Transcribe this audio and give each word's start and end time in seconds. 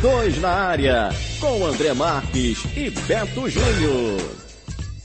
Dois 0.00 0.40
na 0.40 0.50
área, 0.50 1.08
com 1.40 1.66
André 1.66 1.92
Marques 1.92 2.64
e 2.76 2.88
Beto 2.88 3.48
Júnior. 3.48 4.20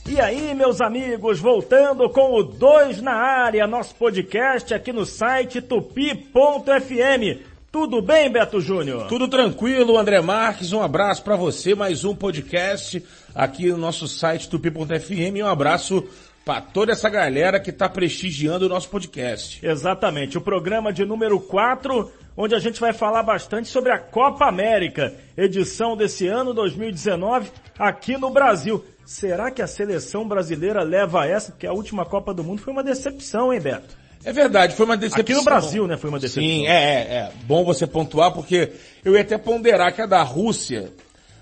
E 0.08 0.20
aí, 0.20 0.54
meus 0.54 0.80
amigos, 0.80 1.40
voltando 1.40 2.08
com 2.10 2.32
o 2.34 2.44
Dois 2.44 3.02
na 3.02 3.12
área, 3.12 3.66
nosso 3.66 3.92
podcast 3.96 4.72
aqui 4.72 4.92
no 4.92 5.04
site 5.04 5.60
tupi.fm. 5.60 7.40
Tudo 7.72 8.00
bem, 8.00 8.30
Beto 8.30 8.60
Júnior? 8.60 9.08
Tudo 9.08 9.26
tranquilo, 9.26 9.98
André 9.98 10.20
Marques. 10.20 10.72
Um 10.72 10.80
abraço 10.80 11.24
para 11.24 11.34
você, 11.34 11.74
mais 11.74 12.04
um 12.04 12.14
podcast 12.14 13.04
aqui 13.34 13.72
no 13.72 13.76
nosso 13.76 14.06
site 14.06 14.48
tupi.fm. 14.48 15.42
Um 15.42 15.48
abraço 15.48 16.04
para 16.44 16.60
toda 16.60 16.92
essa 16.92 17.08
galera 17.08 17.58
que 17.58 17.70
está 17.70 17.88
prestigiando 17.88 18.66
o 18.66 18.68
nosso 18.68 18.88
podcast. 18.88 19.58
Exatamente, 19.66 20.38
o 20.38 20.40
programa 20.40 20.92
de 20.92 21.04
número 21.04 21.40
4, 21.40 22.12
onde 22.36 22.54
a 22.54 22.58
gente 22.58 22.80
vai 22.80 22.92
falar 22.92 23.22
bastante 23.22 23.68
sobre 23.68 23.92
a 23.92 23.98
Copa 23.98 24.46
América, 24.46 25.14
edição 25.36 25.96
desse 25.96 26.26
ano 26.26 26.52
2019, 26.52 27.50
aqui 27.78 28.16
no 28.16 28.30
Brasil. 28.30 28.84
Será 29.04 29.50
que 29.50 29.60
a 29.60 29.66
seleção 29.66 30.26
brasileira 30.26 30.82
leva 30.82 31.26
essa? 31.26 31.52
Porque 31.52 31.66
a 31.66 31.72
última 31.72 32.04
Copa 32.04 32.32
do 32.32 32.42
Mundo 32.42 32.62
foi 32.62 32.72
uma 32.72 32.82
decepção, 32.82 33.52
hein, 33.52 33.60
Beto? 33.60 33.96
É 34.24 34.32
verdade, 34.32 34.74
foi 34.74 34.86
uma 34.86 34.96
decepção. 34.96 35.20
Aqui 35.20 35.34
no 35.34 35.44
Brasil, 35.44 35.86
né, 35.86 35.96
foi 35.98 36.08
uma 36.08 36.18
decepção. 36.18 36.42
Sim, 36.42 36.66
é, 36.66 36.72
é, 36.72 37.14
é. 37.14 37.32
Bom 37.44 37.62
você 37.62 37.86
pontuar, 37.86 38.32
porque 38.32 38.72
eu 39.04 39.14
ia 39.14 39.20
até 39.20 39.36
ponderar 39.36 39.94
que 39.94 40.00
a 40.00 40.06
da 40.06 40.22
Rússia, 40.22 40.90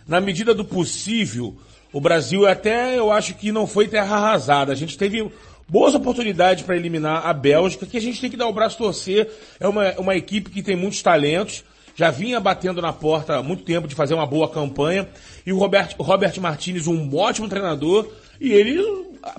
na 0.07 0.21
medida 0.21 0.53
do 0.53 0.65
possível, 0.65 1.57
o 1.93 2.01
Brasil 2.01 2.45
até, 2.47 2.99
eu 2.99 3.13
acho 3.13 3.35
que 3.35 3.53
não 3.53 3.69
foi 3.69 3.87
terra 3.87 4.17
arrasada. 4.17 4.73
A 4.73 4.75
gente 4.75 4.99
teve 4.99 5.31
boas 5.73 5.95
oportunidades 5.95 6.63
para 6.63 6.77
eliminar 6.77 7.27
a 7.27 7.33
Bélgica, 7.33 7.87
que 7.87 7.97
a 7.97 8.01
gente 8.01 8.21
tem 8.21 8.29
que 8.29 8.37
dar 8.37 8.47
o 8.47 8.53
braço 8.53 8.77
torcer. 8.77 9.31
É 9.59 9.67
uma, 9.67 9.91
uma 9.93 10.15
equipe 10.15 10.51
que 10.51 10.63
tem 10.63 10.77
muitos 10.77 11.01
talentos, 11.01 11.65
já 11.97 12.11
vinha 12.11 12.39
batendo 12.39 12.83
na 12.83 12.93
porta 12.93 13.37
há 13.37 13.43
muito 13.43 13.65
tempo 13.65 13.89
de 13.89 13.95
fazer 13.95 14.13
uma 14.13 14.27
boa 14.27 14.51
campanha. 14.51 15.09
E 15.47 15.53
o 15.53 15.57
Robert, 15.57 15.95
Robert 15.99 16.39
Martinez, 16.39 16.87
um 16.87 17.17
ótimo 17.17 17.49
treinador, 17.49 18.07
e 18.43 18.53
ele 18.53 18.83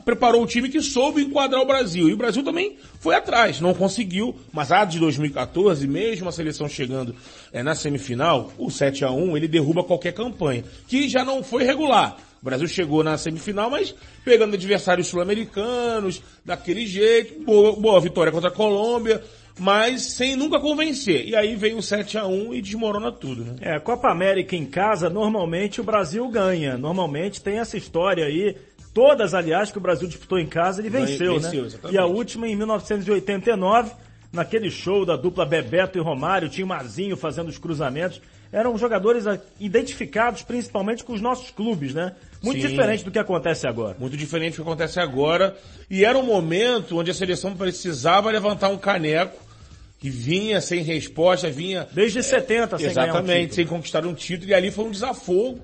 preparou 0.05 0.41
o 0.41 0.47
time 0.47 0.69
que 0.69 0.81
soube 0.81 1.21
enquadrar 1.21 1.61
o 1.61 1.65
Brasil. 1.65 2.07
E 2.07 2.13
o 2.13 2.17
Brasil 2.17 2.41
também 2.41 2.77
foi 3.01 3.15
atrás, 3.15 3.59
não 3.59 3.73
conseguiu, 3.73 4.33
mas 4.51 4.71
a 4.71 4.85
de 4.85 4.97
2014, 4.97 5.85
mesmo 5.85 6.29
a 6.29 6.31
seleção 6.31 6.69
chegando 6.69 7.13
é, 7.51 7.61
na 7.61 7.75
semifinal, 7.75 8.53
o 8.57 8.71
7 8.71 9.03
a 9.03 9.11
1 9.11 9.35
ele 9.35 9.47
derruba 9.47 9.83
qualquer 9.83 10.13
campanha, 10.13 10.63
que 10.87 11.09
já 11.09 11.25
não 11.25 11.43
foi 11.43 11.63
regular. 11.63 12.17
O 12.41 12.45
Brasil 12.45 12.67
chegou 12.67 13.03
na 13.03 13.17
semifinal, 13.17 13.69
mas 13.69 13.93
pegando 14.23 14.55
adversários 14.55 15.07
sul-americanos, 15.07 16.21
daquele 16.45 16.87
jeito, 16.87 17.43
boa, 17.43 17.73
boa 17.75 17.99
vitória 17.99 18.31
contra 18.31 18.49
a 18.49 18.53
Colômbia, 18.53 19.21
mas 19.59 20.01
sem 20.01 20.35
nunca 20.35 20.59
convencer. 20.59 21.27
E 21.27 21.35
aí 21.35 21.55
veio 21.55 21.77
o 21.77 21.81
7 21.81 22.17
a 22.17 22.25
1 22.25 22.53
e 22.53 22.61
desmorona 22.61 23.11
tudo, 23.11 23.43
né? 23.43 23.55
É, 23.61 23.79
Copa 23.79 24.09
América 24.09 24.55
em 24.55 24.65
casa, 24.65 25.09
normalmente 25.09 25.79
o 25.79 25.83
Brasil 25.83 26.27
ganha. 26.29 26.77
Normalmente 26.77 27.41
tem 27.41 27.59
essa 27.59 27.77
história 27.77 28.25
aí. 28.25 28.55
Todas, 28.93 29.33
aliás, 29.33 29.71
que 29.71 29.77
o 29.77 29.81
Brasil 29.81 30.07
disputou 30.07 30.37
em 30.37 30.45
casa, 30.45 30.81
ele 30.81 30.89
venceu, 30.89 31.39
venceu 31.39 31.61
né? 31.61 31.67
exatamente. 31.67 31.95
E 31.95 31.97
a 31.97 32.05
última 32.05 32.47
em 32.47 32.55
1989, 32.55 33.91
naquele 34.31 34.69
show 34.69 35.05
da 35.05 35.15
dupla 35.15 35.45
Bebeto 35.45 35.97
e 35.97 36.01
Romário, 36.01 36.47
tinha 36.47 36.63
o 36.63 36.67
Mazinho 36.67 37.17
fazendo 37.17 37.49
os 37.49 37.57
cruzamentos. 37.57 38.21
Eram 38.51 38.77
jogadores 38.77 39.25
identificados 39.59 40.43
principalmente 40.43 41.03
com 41.03 41.13
os 41.13 41.21
nossos 41.21 41.49
clubes, 41.49 41.95
né? 41.95 42.13
Muito 42.43 42.61
Sim. 42.61 42.67
diferente 42.67 43.03
do 43.03 43.09
que 43.09 43.17
acontece 43.17 43.65
agora. 43.65 43.95
Muito 43.99 44.15
diferente 44.15 44.53
do 44.53 44.55
que 44.57 44.61
acontece 44.61 44.99
agora. 44.99 45.57
E 45.89 46.05
era 46.05 46.15
um 46.15 46.23
momento 46.23 46.99
onde 46.99 47.09
a 47.09 47.13
seleção 47.15 47.55
precisava 47.55 48.29
levantar 48.29 48.69
um 48.69 48.77
caneco 48.77 49.41
que 49.97 50.09
vinha 50.09 50.61
sem 50.61 50.83
resposta, 50.83 51.49
vinha 51.49 51.87
Desde 51.93 52.21
70 52.21 52.77
sem 52.77 52.87
um 52.87 52.89
exatamente 52.91 53.41
título. 53.41 53.55
sem 53.55 53.65
conquistar 53.65 54.05
um 54.05 54.13
título. 54.13 54.51
E 54.51 54.53
ali 54.53 54.69
foi 54.69 54.85
um 54.85 54.91
desafogo. 54.91 55.61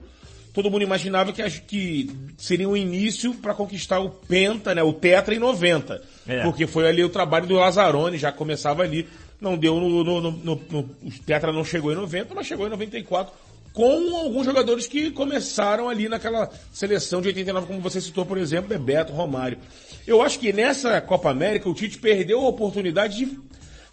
Todo 0.53 0.69
mundo 0.71 0.81
imaginava 0.81 1.31
que, 1.31 1.47
que 1.61 2.09
seria 2.37 2.67
um 2.67 2.75
início 2.75 3.33
para 3.35 3.53
conquistar 3.53 3.99
o 3.99 4.09
Penta, 4.09 4.73
né, 4.73 4.81
o 4.83 4.91
Tetra 4.93 5.33
em 5.35 5.39
90. 5.39 6.01
É. 6.27 6.43
Porque 6.43 6.65
foi 6.67 6.87
ali 6.87 7.03
o 7.03 7.09
trabalho 7.09 7.47
do 7.47 7.55
Lazzaroni, 7.55 8.17
já 8.17 8.31
começava 8.31 8.83
ali. 8.83 9.07
Não 9.39 9.57
deu 9.57 9.75
no, 9.79 10.03
no, 10.03 10.21
no, 10.21 10.31
no- 10.31 10.61
no- 10.69 10.79
o 11.03 11.11
Tetra 11.25 11.53
não 11.53 11.63
chegou 11.63 11.91
em 11.91 11.95
90, 11.95 12.33
mas 12.35 12.47
chegou 12.47 12.65
em 12.67 12.69
94 12.69 13.31
com 13.71 14.15
alguns 14.17 14.45
jogadores 14.45 14.87
que 14.87 15.11
começaram 15.11 15.87
ali 15.87 16.09
naquela 16.09 16.49
seleção 16.73 17.21
de 17.21 17.27
89, 17.27 17.67
como 17.67 17.79
você 17.79 18.01
citou, 18.01 18.25
por 18.25 18.37
exemplo, 18.37 18.67
Bebeto, 18.67 19.13
Romário. 19.13 19.59
Eu 20.07 20.21
acho 20.23 20.39
que 20.39 20.51
nessa 20.51 20.99
Copa 20.99 21.29
América 21.29 21.69
o 21.69 21.73
Tite 21.73 21.99
perdeu 21.99 22.39
a 22.43 22.49
oportunidade 22.49 23.17
de 23.17 23.39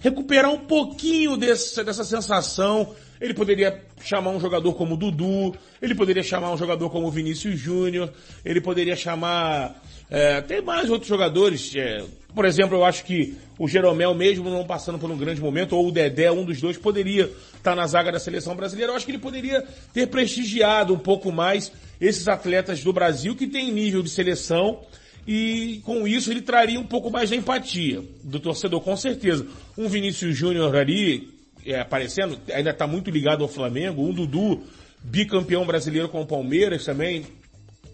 recuperar 0.00 0.50
um 0.50 0.58
pouquinho 0.58 1.36
desse, 1.36 1.84
dessa 1.84 2.02
sensação. 2.04 2.94
Ele 3.20 3.34
poderia 3.34 3.82
chamar 4.02 4.30
um 4.30 4.40
jogador 4.40 4.74
como 4.74 4.96
Dudu, 4.96 5.54
ele 5.80 5.94
poderia 5.94 6.22
chamar 6.22 6.52
um 6.52 6.56
jogador 6.56 6.90
como 6.90 7.10
Vinícius 7.10 7.58
Júnior, 7.58 8.12
ele 8.44 8.60
poderia 8.60 8.94
chamar 8.94 9.80
é, 10.10 10.40
tem 10.40 10.62
mais 10.62 10.88
outros 10.88 11.08
jogadores. 11.08 11.74
é, 11.74 12.04
por 12.34 12.44
exemplo, 12.44 12.76
eu 12.76 12.84
acho 12.84 13.04
que 13.04 13.36
o 13.58 13.66
Jeromel, 13.66 14.14
mesmo 14.14 14.48
não 14.50 14.64
passando 14.64 14.98
por 14.98 15.10
um 15.10 15.16
grande 15.16 15.40
momento, 15.40 15.74
ou 15.74 15.88
o 15.88 15.92
Dedé, 15.92 16.30
um 16.30 16.44
dos 16.44 16.60
dois, 16.60 16.76
poderia 16.76 17.30
estar 17.56 17.74
na 17.74 17.86
zaga 17.86 18.12
da 18.12 18.18
seleção 18.18 18.54
brasileira. 18.54 18.92
Eu 18.92 18.96
acho 18.96 19.04
que 19.04 19.12
ele 19.12 19.18
poderia 19.18 19.64
ter 19.92 20.06
prestigiado 20.06 20.94
um 20.94 20.98
pouco 20.98 21.32
mais 21.32 21.72
esses 22.00 22.28
atletas 22.28 22.84
do 22.84 22.92
Brasil 22.92 23.34
que 23.34 23.46
tem 23.46 23.72
nível 23.72 24.02
de 24.02 24.10
seleção 24.10 24.80
e 25.26 25.80
com 25.84 26.06
isso 26.06 26.30
ele 26.30 26.42
traria 26.42 26.78
um 26.78 26.86
pouco 26.86 27.10
mais 27.10 27.30
de 27.30 27.36
empatia 27.36 28.04
do 28.22 28.38
torcedor, 28.38 28.80
com 28.80 28.96
certeza. 28.96 29.46
Um 29.76 29.88
Vinícius 29.88 30.36
Júnior 30.36 30.76
ali, 30.76 31.35
é, 31.66 31.80
aparecendo, 31.80 32.38
ainda 32.52 32.70
está 32.70 32.86
muito 32.86 33.10
ligado 33.10 33.42
ao 33.42 33.48
Flamengo, 33.48 34.02
um 34.02 34.12
Dudu, 34.12 34.62
bicampeão 35.02 35.66
brasileiro 35.66 36.08
com 36.08 36.22
o 36.22 36.26
Palmeiras 36.26 36.84
também, 36.84 37.26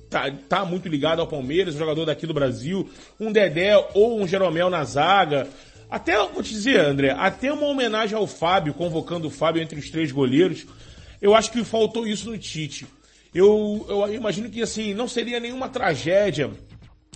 tá, 0.09 0.31
tá 0.49 0.65
muito 0.65 0.89
ligado 0.89 1.21
ao 1.21 1.27
Palmeiras, 1.27 1.75
jogador 1.75 2.05
daqui 2.05 2.27
do 2.27 2.35
Brasil, 2.35 2.89
um 3.19 3.33
Dedé 3.33 3.77
ou 3.95 4.21
um 4.21 4.29
Jeromel 4.29 4.69
na 4.69 4.85
zaga. 4.85 5.49
Até, 5.91 6.17
vou 6.17 6.43
te 6.43 6.51
dizer, 6.51 6.81
André, 6.81 7.11
até 7.11 7.53
uma 7.53 7.67
homenagem 7.67 8.17
ao 8.17 8.27
Fábio, 8.27 8.75
convocando 8.75 9.29
o 9.29 9.31
Fábio 9.31 9.63
entre 9.63 9.79
os 9.79 9.91
três 9.91 10.13
goleiros, 10.13 10.67
eu 11.21 11.35
acho 11.35 11.51
que 11.51 11.65
faltou 11.65 12.07
isso 12.07 12.31
no 12.31 12.39
Tite. 12.39 12.87
Eu, 13.35 13.87
eu 13.89 14.15
imagino 14.15 14.51
que 14.51 14.63
assim, 14.63 14.93
não 14.93 15.09
seria 15.09 15.41
nenhuma 15.41 15.69
tragédia 15.69 16.51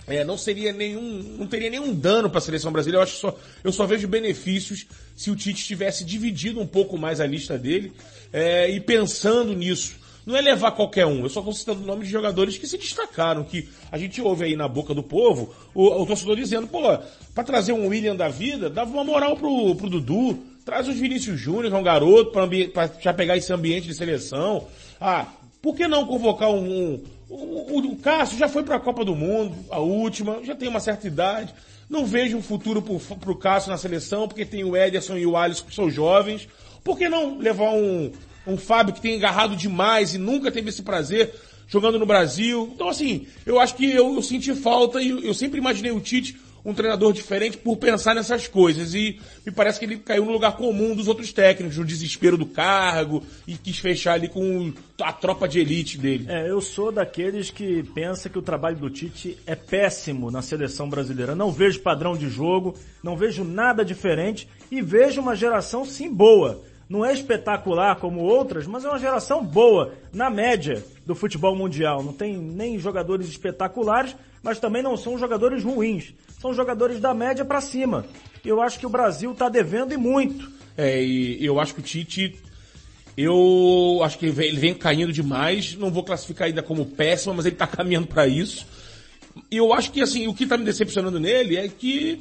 é, 0.07 0.23
não 0.23 0.37
seria 0.37 0.71
nenhum, 0.71 1.35
não 1.37 1.45
teria 1.45 1.69
nenhum 1.69 1.93
dano 1.93 2.29
para 2.29 2.37
a 2.37 2.41
seleção 2.41 2.71
brasileira. 2.71 2.99
Eu 2.99 3.03
acho 3.03 3.17
só, 3.17 3.37
eu 3.63 3.73
só 3.73 3.85
vejo 3.85 4.07
benefícios 4.07 4.87
se 5.15 5.29
o 5.29 5.35
Tite 5.35 5.65
tivesse 5.65 6.05
dividido 6.05 6.61
um 6.61 6.67
pouco 6.67 6.97
mais 6.97 7.19
a 7.19 7.27
lista 7.27 7.57
dele 7.57 7.91
é, 8.31 8.69
e 8.69 8.79
pensando 8.79 9.53
nisso. 9.53 9.95
Não 10.25 10.35
é 10.35 10.41
levar 10.41 10.71
qualquer 10.71 11.05
um. 11.05 11.23
Eu 11.23 11.29
só 11.29 11.39
estou 11.39 11.53
citando 11.53 11.83
o 11.83 11.85
nome 11.85 12.03
de 12.03 12.11
jogadores 12.11 12.57
que 12.57 12.67
se 12.67 12.77
destacaram, 12.77 13.43
que 13.43 13.67
a 13.91 13.97
gente 13.97 14.21
ouve 14.21 14.45
aí 14.45 14.55
na 14.55 14.67
boca 14.67 14.93
do 14.93 15.03
povo 15.03 15.53
o, 15.73 16.01
o 16.01 16.05
torcedor 16.05 16.35
dizendo, 16.35 16.67
pô, 16.67 16.81
para 17.33 17.43
trazer 17.43 17.73
um 17.73 17.87
William 17.87 18.15
da 18.15 18.27
vida, 18.27 18.69
dava 18.69 18.91
uma 18.91 19.03
moral 19.03 19.37
pro, 19.37 19.75
pro 19.75 19.89
Dudu. 19.89 20.37
Traz 20.65 20.85
os 20.85 20.97
Vinícius 20.97 21.39
Júnior, 21.39 21.69
que 21.69 21.75
é 21.75 21.79
um 21.79 21.83
garoto, 21.83 22.31
para 22.31 22.91
já 22.99 23.13
pegar 23.13 23.37
esse 23.37 23.53
ambiente 23.53 23.87
de 23.87 23.93
seleção. 23.93 24.67
Ah, 24.99 25.27
por 25.61 25.75
que 25.75 25.87
não 25.87 26.05
convocar 26.05 26.49
um. 26.49 26.59
um 26.59 27.03
o, 27.29 27.77
o, 27.77 27.91
o 27.91 27.95
Cássio 27.97 28.37
já 28.37 28.47
foi 28.47 28.63
para 28.63 28.77
a 28.77 28.79
Copa 28.79 29.03
do 29.03 29.15
Mundo, 29.15 29.55
a 29.69 29.79
última, 29.79 30.43
já 30.43 30.55
tem 30.55 30.69
uma 30.69 30.79
certa 30.79 31.07
idade. 31.07 31.53
Não 31.89 32.05
vejo 32.05 32.37
um 32.37 32.41
futuro 32.41 32.81
pro, 32.81 32.99
pro 32.99 33.35
Cássio 33.35 33.71
na 33.71 33.77
seleção, 33.77 34.27
porque 34.27 34.45
tem 34.45 34.63
o 34.63 34.75
Ederson 34.75 35.17
e 35.17 35.25
o 35.25 35.35
Alisson 35.35 35.65
que 35.65 35.75
são 35.75 35.89
jovens. 35.89 36.47
Por 36.83 36.97
que 36.97 37.09
não 37.09 37.37
levar 37.37 37.71
um, 37.71 38.11
um 38.45 38.57
Fábio 38.57 38.93
que 38.93 39.01
tem 39.01 39.15
agarrado 39.15 39.55
demais 39.55 40.13
e 40.13 40.17
nunca 40.17 40.51
teve 40.51 40.69
esse 40.69 40.83
prazer 40.83 41.33
jogando 41.67 41.99
no 41.99 42.05
Brasil? 42.05 42.71
Então, 42.73 42.89
assim, 42.89 43.27
eu 43.45 43.59
acho 43.59 43.75
que 43.75 43.89
eu, 43.89 44.15
eu 44.15 44.21
senti 44.21 44.53
falta 44.53 45.01
e 45.01 45.09
eu 45.09 45.33
sempre 45.33 45.59
imaginei 45.59 45.91
o 45.91 45.99
Tite 45.99 46.37
um 46.67 46.73
treinador 46.73 47.13
diferente 47.13 47.57
por 47.57 47.77
pensar 47.77 48.13
nessas 48.13 48.45
coisas. 48.45 48.93
E 48.93 49.21
me 49.45 49.53
parece 49.53 49.79
que 49.79 49.85
ele 49.85 49.97
caiu 49.99 50.25
no 50.25 50.33
lugar 50.33 50.57
comum 50.57 50.93
dos 50.93 51.07
outros 51.07 51.31
técnicos, 51.31 51.77
no 51.77 51.85
desespero 51.85 52.37
do 52.37 52.45
cargo, 52.45 53.23
e 53.47 53.57
quis 53.57 53.79
fechar 53.79 54.15
ali 54.15 54.27
com 54.27 54.73
a 55.01 55.13
tropa 55.13 55.47
de 55.47 55.61
elite 55.61 55.97
dele. 55.97 56.25
É, 56.27 56.49
eu 56.51 56.59
sou 56.59 56.91
daqueles 56.91 57.49
que 57.49 57.83
pensa 57.95 58.29
que 58.29 58.37
o 58.37 58.41
trabalho 58.41 58.75
do 58.75 58.89
Tite 58.89 59.37
é 59.47 59.55
péssimo 59.55 60.29
na 60.29 60.41
seleção 60.41 60.89
brasileira. 60.89 61.33
Não 61.33 61.53
vejo 61.53 61.79
padrão 61.79 62.17
de 62.17 62.27
jogo, 62.27 62.75
não 63.01 63.15
vejo 63.15 63.45
nada 63.45 63.85
diferente 63.85 64.45
e 64.69 64.81
vejo 64.81 65.21
uma 65.21 65.37
geração 65.37 65.85
sim 65.85 66.13
boa. 66.13 66.61
Não 66.89 67.05
é 67.05 67.13
espetacular 67.13 67.95
como 67.95 68.21
outras, 68.21 68.67
mas 68.67 68.83
é 68.83 68.89
uma 68.89 68.99
geração 68.99 69.43
boa, 69.43 69.93
na 70.11 70.29
média 70.29 70.83
do 71.05 71.15
futebol 71.15 71.55
mundial. 71.55 72.03
Não 72.03 72.11
tem 72.11 72.37
nem 72.37 72.77
jogadores 72.77 73.27
espetaculares, 73.27 74.15
mas 74.43 74.59
também 74.59 74.83
não 74.83 74.97
são 74.97 75.17
jogadores 75.17 75.63
ruins. 75.63 76.13
São 76.39 76.53
jogadores 76.53 76.99
da 76.99 77.13
média 77.13 77.43
para 77.43 77.61
cima. 77.61 78.05
Eu 78.45 78.61
acho 78.61 78.79
que 78.79 78.85
o 78.85 78.89
Brasil 78.89 79.31
está 79.31 79.49
devendo 79.49 79.93
e 79.93 79.97
muito. 79.97 80.51
É, 80.77 81.03
e 81.03 81.43
eu 81.43 81.59
acho 81.59 81.73
que 81.73 81.79
o 81.79 81.83
Tite, 81.83 82.37
eu 83.17 83.99
acho 84.03 84.19
que 84.19 84.27
ele 84.27 84.59
vem, 84.59 84.73
caindo 84.75 85.11
demais. 85.11 85.75
Não 85.75 85.91
vou 85.91 86.03
classificar 86.03 86.47
ainda 86.47 86.61
como 86.61 86.85
péssimo, 86.85 87.33
mas 87.33 87.45
ele 87.45 87.55
tá 87.55 87.65
caminhando 87.67 88.07
para 88.07 88.27
isso. 88.27 88.65
E 89.49 89.57
eu 89.57 89.73
acho 89.73 89.91
que 89.91 90.01
assim, 90.01 90.27
o 90.27 90.33
que 90.33 90.45
tá 90.45 90.57
me 90.57 90.63
decepcionando 90.65 91.19
nele 91.19 91.57
é 91.57 91.67
que 91.67 92.19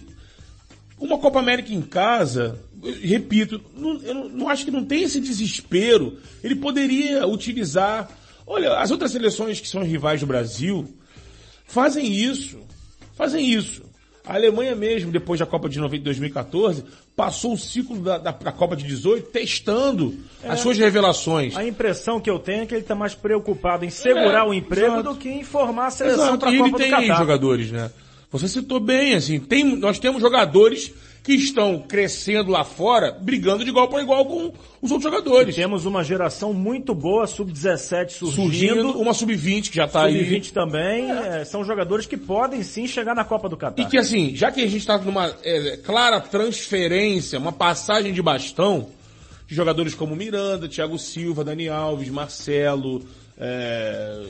uma 0.99 1.19
Copa 1.19 1.39
América 1.39 1.73
em 1.73 1.83
casa, 1.83 2.59
repito, 3.03 3.61
não, 3.75 4.01
eu 4.01 4.15
não 4.31 4.49
acho 4.49 4.65
que 4.65 4.71
não 4.71 4.85
tem 4.85 5.03
esse 5.03 5.21
desespero. 5.21 6.19
Ele 6.43 6.55
poderia 6.55 7.27
utilizar. 7.27 8.09
Olha, 8.47 8.79
as 8.79 8.91
outras 8.91 9.11
seleções 9.11 9.61
que 9.61 9.69
são 9.69 9.83
rivais 9.83 10.21
do 10.21 10.27
Brasil 10.27 10.89
fazem 11.67 12.11
isso. 12.11 12.59
Fazem 13.15 13.47
isso. 13.53 13.86
A 14.27 14.35
Alemanha 14.35 14.75
mesmo, 14.75 15.13
depois 15.13 15.39
da 15.39 15.47
Copa 15.47 15.69
de 15.69 15.79
90, 15.79 16.03
2014, 16.03 16.83
passou 17.15 17.53
o 17.55 17.59
ciclo 17.59 17.99
da, 18.01 18.19
da, 18.19 18.33
da 18.33 18.51
Copa 18.53 18.75
de 18.75 18.85
18 18.85 19.29
testando 19.31 20.15
É. 20.43 20.49
as 20.51 20.61
suas 20.61 20.77
revelações. 20.77 21.57
A 21.57 21.65
impressão 21.65 22.21
que 22.21 22.29
eu 22.29 22.39
tenho 22.39 22.63
é 22.63 22.67
que 22.67 22.75
ele 22.75 22.83
está 22.83 22.95
mais 22.95 23.15
preocupado 23.15 23.85
em 23.85 23.91
segurar 23.91 24.45
É, 24.45 24.49
o 24.49 24.53
emprego 24.53 24.95
exato. 24.95 25.03
do 25.11 25.17
que 25.17 25.29
em 25.29 25.45
formar 25.45 25.87
a 25.87 25.91
seleção 25.91 26.37
para 26.37 26.49
a 26.49 26.53
e 26.53 26.55
ele 26.57 26.65
Copa 26.65 26.77
do 26.77 26.83
tem 26.83 26.91
Catar. 26.91 27.19
jogadores, 27.19 27.71
né? 27.71 27.91
Você 28.33 28.49
citou 28.49 28.81
bem, 28.81 29.15
assim, 29.15 29.39
tem, 29.39 29.65
nós 29.77 29.99
temos 30.01 30.21
jogadores 30.21 30.93
que 31.27 31.35
estão 31.35 31.81
crescendo 31.81 32.53
lá 32.53 32.63
fora, 32.63 33.11
brigando 33.11 33.65
de 33.65 33.71
igual 33.71 33.89
para 33.89 34.01
igual 34.01 34.25
com 34.27 34.53
os 34.81 34.93
outros 34.93 35.03
jogadores. 35.13 35.57
Temos 35.57 35.85
uma 35.85 36.05
geração 36.05 36.53
muito 36.53 36.95
boa, 36.95 37.27
sub-17 37.27 38.11
surgindo, 38.11 38.31
Surgindo 38.43 38.91
uma 39.01 39.13
sub-20 39.13 39.71
que 39.71 39.75
já 39.77 39.89
tá 39.89 40.05
aí. 40.05 40.21
sub-20 40.25 40.53
também. 40.53 41.11
é, 41.11 41.45
são 41.45 41.65
jogadores 41.65 42.07
que 42.07 42.17
podem 42.17 42.63
sim 42.63 42.87
chegar 42.87 43.13
na 43.13 43.25
Copa 43.25 43.49
do 43.49 43.57
Catar. 43.57 43.83
E 43.83 43.87
que 43.87 43.99
assim, 43.99 44.37
já 44.37 44.53
que 44.53 44.61
a 44.61 44.67
gente 44.67 44.77
está 44.79 44.97
numa 44.99 45.35
é, 45.43 45.77
clara 45.79 46.21
transferência, 46.21 47.41
uma 47.41 47.51
passagem 47.53 48.13
de 48.13 48.23
bastão, 48.23 48.89
de 49.49 49.55
jogadores 49.55 49.95
como 49.97 50.15
Miranda, 50.15 50.69
Thiago 50.69 50.97
Silva, 50.97 51.43
Dani 51.43 51.69
Alves, 51.69 52.09
Marcelo, 52.09 53.03
é, 53.37 54.27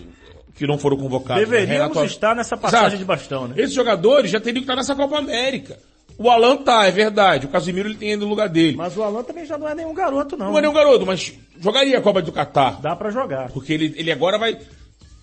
que 0.55 0.67
não 0.67 0.79
foram 0.79 0.97
convocados. 0.97 1.43
né? 1.43 1.49
Deveríamos 1.51 1.95
Renato- 1.95 2.11
estar 2.11 2.35
nessa 2.35 2.57
passagem 2.57 2.87
Exato. 2.87 2.99
de 2.99 3.05
bastão, 3.05 3.49
né? 3.49 3.55
Esses 3.59 3.75
jogadores 3.75 4.31
já 4.31 4.41
teriam 4.41 4.63
que 4.63 4.65
estar 4.65 4.77
nessa 4.77 4.95
Copa 4.95 5.19
América. 5.19 5.79
O 6.19 6.31
Alan 6.31 6.57
tá, 6.57 6.87
é 6.87 6.91
verdade. 6.91 7.47
O 7.47 7.49
Casimiro 7.51 7.89
ele 7.89 7.97
tem 7.99 8.13
ainda 8.13 8.25
o 8.25 8.29
lugar 8.29 8.49
dele. 8.49 8.77
Mas 8.77 8.97
o 8.97 9.03
Alan 9.03 9.23
também 9.23 9.45
já 9.45 9.59
não 9.59 9.69
é 9.69 9.75
nenhum 9.75 9.93
garoto, 9.95 10.37
não. 10.37 10.47
Não 10.51 10.59
é 10.59 10.61
nenhum 10.63 10.73
garoto, 10.73 11.05
mas 11.05 11.33
jogaria 11.61 11.99
a 11.99 12.01
Copa 12.01 12.23
do 12.23 12.33
Catar. 12.33 12.81
Dá 12.81 12.97
pra 12.97 13.11
jogar. 13.11 13.51
Porque 13.51 13.73
ele, 13.73 13.95
ele 13.97 14.11
agora 14.11 14.39
vai. 14.39 14.57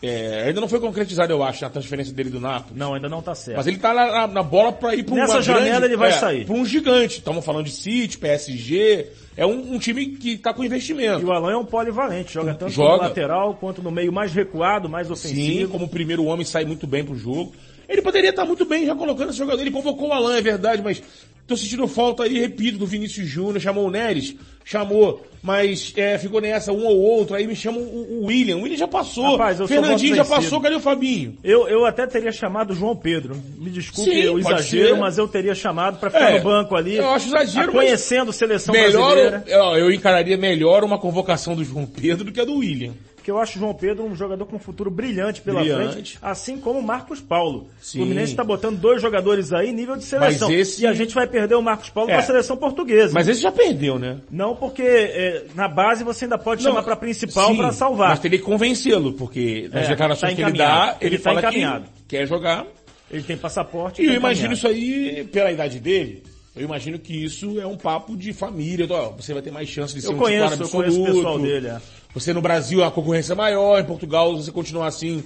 é, 0.02 0.44
ainda 0.48 0.60
não 0.62 0.68
foi 0.68 0.80
concretizado, 0.80 1.32
eu 1.32 1.42
acho, 1.42 1.66
a 1.66 1.70
transferência 1.70 2.14
dele 2.14 2.30
do 2.30 2.40
Napoli. 2.40 2.78
Não, 2.78 2.94
ainda 2.94 3.08
não 3.10 3.22
tá 3.22 3.34
certo. 3.34 3.58
Mas 3.58 3.68
ele 3.68 3.78
tá 3.78 3.94
na, 3.94 4.12
na- 4.12 4.28
na 4.28 4.44
bola 4.44 4.72
pra 4.74 4.94
ir 4.94 5.04
pra 5.04 5.16
Nessa 5.16 5.34
uma 5.36 5.42
janela 5.42 5.66
grande- 5.66 5.86
ele 5.86 5.98
vai 5.98 6.10
é, 6.10 6.14
sair. 6.14 6.46
Pra 6.46 6.54
um 6.56 6.66
gigante. 6.66 7.20
Estamos 7.20 7.44
falando 7.44 7.66
de 7.66 7.72
City, 7.72 8.18
PSG. 8.18 9.08
É 9.36 9.46
um, 9.48 9.74
um 9.74 9.80
time 9.80 10.06
que 10.08 10.38
tá 10.38 10.54
com 10.54 10.62
E 10.64 10.68
investimento. 10.68 11.26
o 11.26 11.32
Alan 11.32 11.54
é 11.54 11.58
um 11.58 11.66
polivalente, 11.66 12.34
joga 12.34 12.54
tanto 12.54 12.72
Joga. 12.72 12.98
no 12.98 13.02
lateral 13.04 13.56
quanto 13.56 13.82
no 13.82 13.90
meio 13.90 14.12
mais 14.14 14.32
recuado, 14.32 14.88
mais 14.88 15.08
Sim, 15.08 15.14
ofensivo. 15.14 15.72
como 15.72 15.88
primeiro 15.88 16.26
homem 16.26 16.46
sai 16.46 16.66
muito 16.66 16.86
bem 16.86 17.04
pro 17.04 17.16
jogo. 17.16 17.52
Ele 17.94 18.02
poderia 18.02 18.32
estar 18.32 18.44
muito 18.46 18.66
bem 18.66 18.86
já 18.86 18.96
colocando 18.96 19.30
esse 19.30 19.38
jogador. 19.38 19.62
Ele 19.62 19.72
convocou 19.72 20.10
o 20.10 20.14
Alan, 20.14 20.36
é 20.38 20.42
verdade, 20.42 20.82
mas 20.84 21.02
tô 21.46 21.56
sentindo 21.56 21.88
falta 21.88 22.24
aí, 22.24 22.40
repito, 22.40 22.78
do 22.80 22.86
Vinícius 22.88 23.28
Júnior, 23.28 23.60
chamou 23.60 23.86
o 23.86 23.92
Neres, 23.92 24.34
chamou, 24.66 25.22
mas 25.44 25.94
é, 25.96 26.18
ficou 26.18 26.40
nessa 26.42 26.72
um 26.72 26.86
ou 26.86 26.98
outro, 26.98 27.36
aí 27.36 27.46
me 27.46 27.56
chama 27.56 27.78
o, 27.78 28.22
o 28.22 28.26
William. 28.26 28.58
O 28.58 28.62
William 28.62 28.78
já 28.78 28.88
passou, 28.88 29.34
Rapaz, 29.34 29.60
eu 29.60 29.68
Fernandinho 29.68 30.16
já 30.16 30.26
passou, 30.26 30.60
cadê 30.62 30.74
o 30.76 30.80
Fabinho? 30.80 31.38
Eu, 31.44 31.68
eu 31.68 31.86
até 31.86 32.08
teria 32.08 32.32
chamado 32.32 32.72
o 32.72 32.76
João 32.76 32.96
Pedro. 32.96 33.36
Me 33.58 33.70
desculpe 33.70 34.10
Sim, 34.10 34.28
o 34.30 34.40
exagero, 34.40 34.96
ser. 34.96 35.00
mas 35.00 35.18
eu 35.20 35.28
teria 35.28 35.54
chamado 35.54 36.00
pra 36.00 36.10
ficar 36.10 36.32
É, 36.32 36.38
no 36.38 36.44
banco 36.44 36.76
ali. 36.76 36.96
eu 36.96 37.10
acho 37.12 37.28
exagero, 37.28 37.70
a- 37.70 37.74
Conhecendo 37.74 38.32
seleção 38.34 38.74
Melhor, 38.74 39.14
brasileira. 39.14 39.44
ó, 39.64 39.78
eu 39.78 39.92
encararia 39.92 40.38
melhor 40.38 40.84
uma 40.84 40.98
convocação 40.98 41.56
do 41.56 41.64
João 41.64 41.86
Pedro 41.86 42.24
do 42.24 42.32
que 42.32 42.40
a 42.42 42.46
do 42.46 42.56
William. 42.56 42.94
Porque 43.24 43.32
eu 43.32 43.38
acho 43.40 43.56
o 43.58 43.62
João 43.62 43.74
Pedro 43.74 44.04
um 44.04 44.14
jogador 44.14 44.46
com 44.46 44.58
um 44.58 44.60
futuro 44.60 44.92
brilhante 44.92 45.42
pela 45.42 45.62
Brilhante. 45.62 45.94
frente, 45.94 46.20
assim 46.22 46.60
como 46.60 46.80
o 46.80 46.84
Marcos 46.84 47.22
Paulo. 47.22 47.70
Sim. 47.82 48.00
O 48.00 48.02
Fluminense 48.02 48.34
está 48.34 48.44
botando 48.44 48.78
dois 48.78 49.02
jogadores 49.02 49.54
aí 49.54 49.72
nível 49.72 49.96
de 49.96 50.04
seleção. 50.04 50.50
Mas 50.50 50.60
esse- 50.60 50.84
E 50.84 50.88
a 50.88 50.92
gente 50.94 51.16
vai 51.16 51.26
perder 51.26 51.56
o 51.56 51.62
Marcos 51.62 51.90
Paulo 51.90 52.10
É. 52.10 52.16
para 52.16 52.22
a 52.24 52.26
seleção 52.26 52.58
portuguesa. 52.58 53.14
Mas 53.14 53.30
esse 53.30 53.40
já 53.42 53.50
perdeu, 53.50 53.98
né? 53.98 54.18
Não 54.30 54.58
porque 54.58 54.82
é, 54.84 55.46
na 55.56 55.70
base 55.70 56.04
você 56.04 56.26
ainda 56.26 56.38
pode 56.38 56.64
chamar 56.64 56.84
para 56.84 56.98
principal 56.98 57.56
para 57.56 57.72
salvar. 57.72 58.10
Mas 58.10 58.20
teria 58.20 58.38
que 58.40 58.44
convencê-lo, 58.44 59.14
porque 59.14 59.70
nas 59.72 59.86
É, 59.86 59.90
declarações 59.92 60.32
tá 60.32 60.36
que 60.36 60.42
ele 60.42 60.58
dá, 60.58 60.98
ele, 61.00 61.10
Ele 61.16 61.18
tá 61.18 61.24
fala 61.24 61.40
encaminhado. 61.40 61.86
que 61.86 62.18
quer 62.18 62.28
jogar. 62.28 62.68
Ele 63.10 63.24
tem 63.24 63.38
passaporte. 63.38 64.02
E 64.02 64.06
eu 64.06 64.12
tá 64.12 64.18
imagino 64.18 64.54
encaminhado. 64.54 64.78
isso 64.78 65.16
aí, 65.16 65.24
pela 65.32 65.50
idade 65.50 65.80
dele, 65.80 66.24
eu 66.58 66.64
imagino 66.66 67.00
que 67.00 67.24
isso 67.24 67.58
é 67.62 67.66
um 67.66 67.78
papo 67.78 68.18
de 68.18 68.34
família. 68.34 68.84
Então, 68.84 68.98
ó, 68.98 69.10
você 69.12 69.34
vai 69.34 69.42
ter 69.42 69.50
mais 69.52 69.70
chance 69.70 69.94
de 69.96 70.02
ser 70.02 70.08
Eu 70.10 70.14
um 70.16 70.18
conheço, 70.18 70.50
titular 70.58 70.60
eu 70.60 70.66
absoluto. 70.66 70.92
conheço 70.94 71.02
o 71.12 71.16
pessoal 71.16 71.40
dele. 71.40 71.68
É. 71.68 71.78
Você 72.14 72.34
no 72.34 72.42
Brasil 72.42 72.84
a 72.84 72.92
concorrência 72.92 73.34
é 73.34 73.36
maior, 73.36 73.80
em 73.80 73.86
Portugal 73.86 74.36
se 74.38 74.46
você 74.46 74.52
continuar 74.52 74.88
assim, 74.88 75.24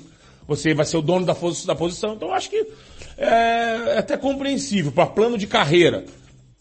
você 0.48 0.74
vai 0.74 0.86
ser 0.86 0.98
o 0.98 1.02
dono 1.02 1.26
da, 1.26 1.34
da 1.66 1.76
posição. 1.76 2.14
Então 2.14 2.30
eu 2.30 2.34
acho 2.34 2.50
que 2.50 2.66
é, 3.18 3.26
é 3.96 3.98
até 3.98 4.16
compreensível, 4.18 4.92
para 4.92 5.06
plano 5.08 5.38
de 5.38 5.48
carreira. 5.48 6.06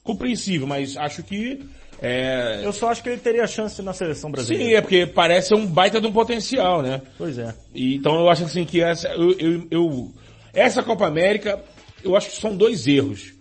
Compreensível, 0.02 0.66
mas 0.66 0.96
acho 0.96 1.22
que 1.22 1.64
é, 2.00 2.60
Eu 2.62 2.72
só 2.72 2.90
acho 2.90 3.02
que 3.02 3.08
ele 3.08 3.20
teria 3.20 3.46
chance 3.46 3.80
na 3.82 3.92
seleção 3.94 4.30
brasileira. 4.30 4.68
Sim, 4.70 4.74
é 4.76 4.80
porque 4.82 5.06
parece 5.06 5.54
um 5.54 5.66
baita 5.66 5.98
de 6.00 6.06
um 6.06 6.12
potencial, 6.12 6.82
né? 6.82 7.00
Pois 7.16 7.38
é. 7.38 7.54
E, 7.74 7.94
então 7.96 8.14
eu 8.20 8.28
acho 8.28 8.44
assim 8.44 8.64
que 8.66 8.82
essa, 8.82 9.08
eu, 9.08 9.32
eu- 9.38 9.66
eu- 9.70 10.12
essa 10.52 10.82
Copa 10.82 11.06
América, 11.06 11.58
eu 12.04 12.14
acho 12.16 12.30
que 12.30 12.36
são 12.40 12.54
dois 12.56 12.86
erros. 12.86 13.32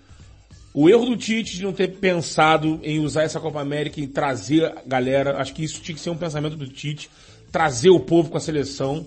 O 0.77 0.89
erro 0.89 1.05
do 1.05 1.15
Tite 1.15 1.55
de 1.55 1.63
não 1.63 1.71
ter 1.71 1.87
pensado 1.87 2.81
em 2.83 2.99
usar 2.99 3.23
essa 3.23 3.39
Copa 3.39 3.61
América 3.61 4.01
e 4.01 4.07
trazer 4.07 4.65
a 4.65 4.81
galera, 4.85 5.37
acho 5.37 5.53
que 5.53 5.63
isso 5.63 5.79
tinha 5.79 5.95
que 5.95 6.01
ser 6.01 6.09
um 6.09 6.17
pensamento 6.17 6.57
do 6.57 6.67
Tite, 6.67 7.09
trazer 7.49 7.91
o 7.91 7.99
povo 8.01 8.29
com 8.29 8.35
a 8.35 8.41
seleção 8.41 9.05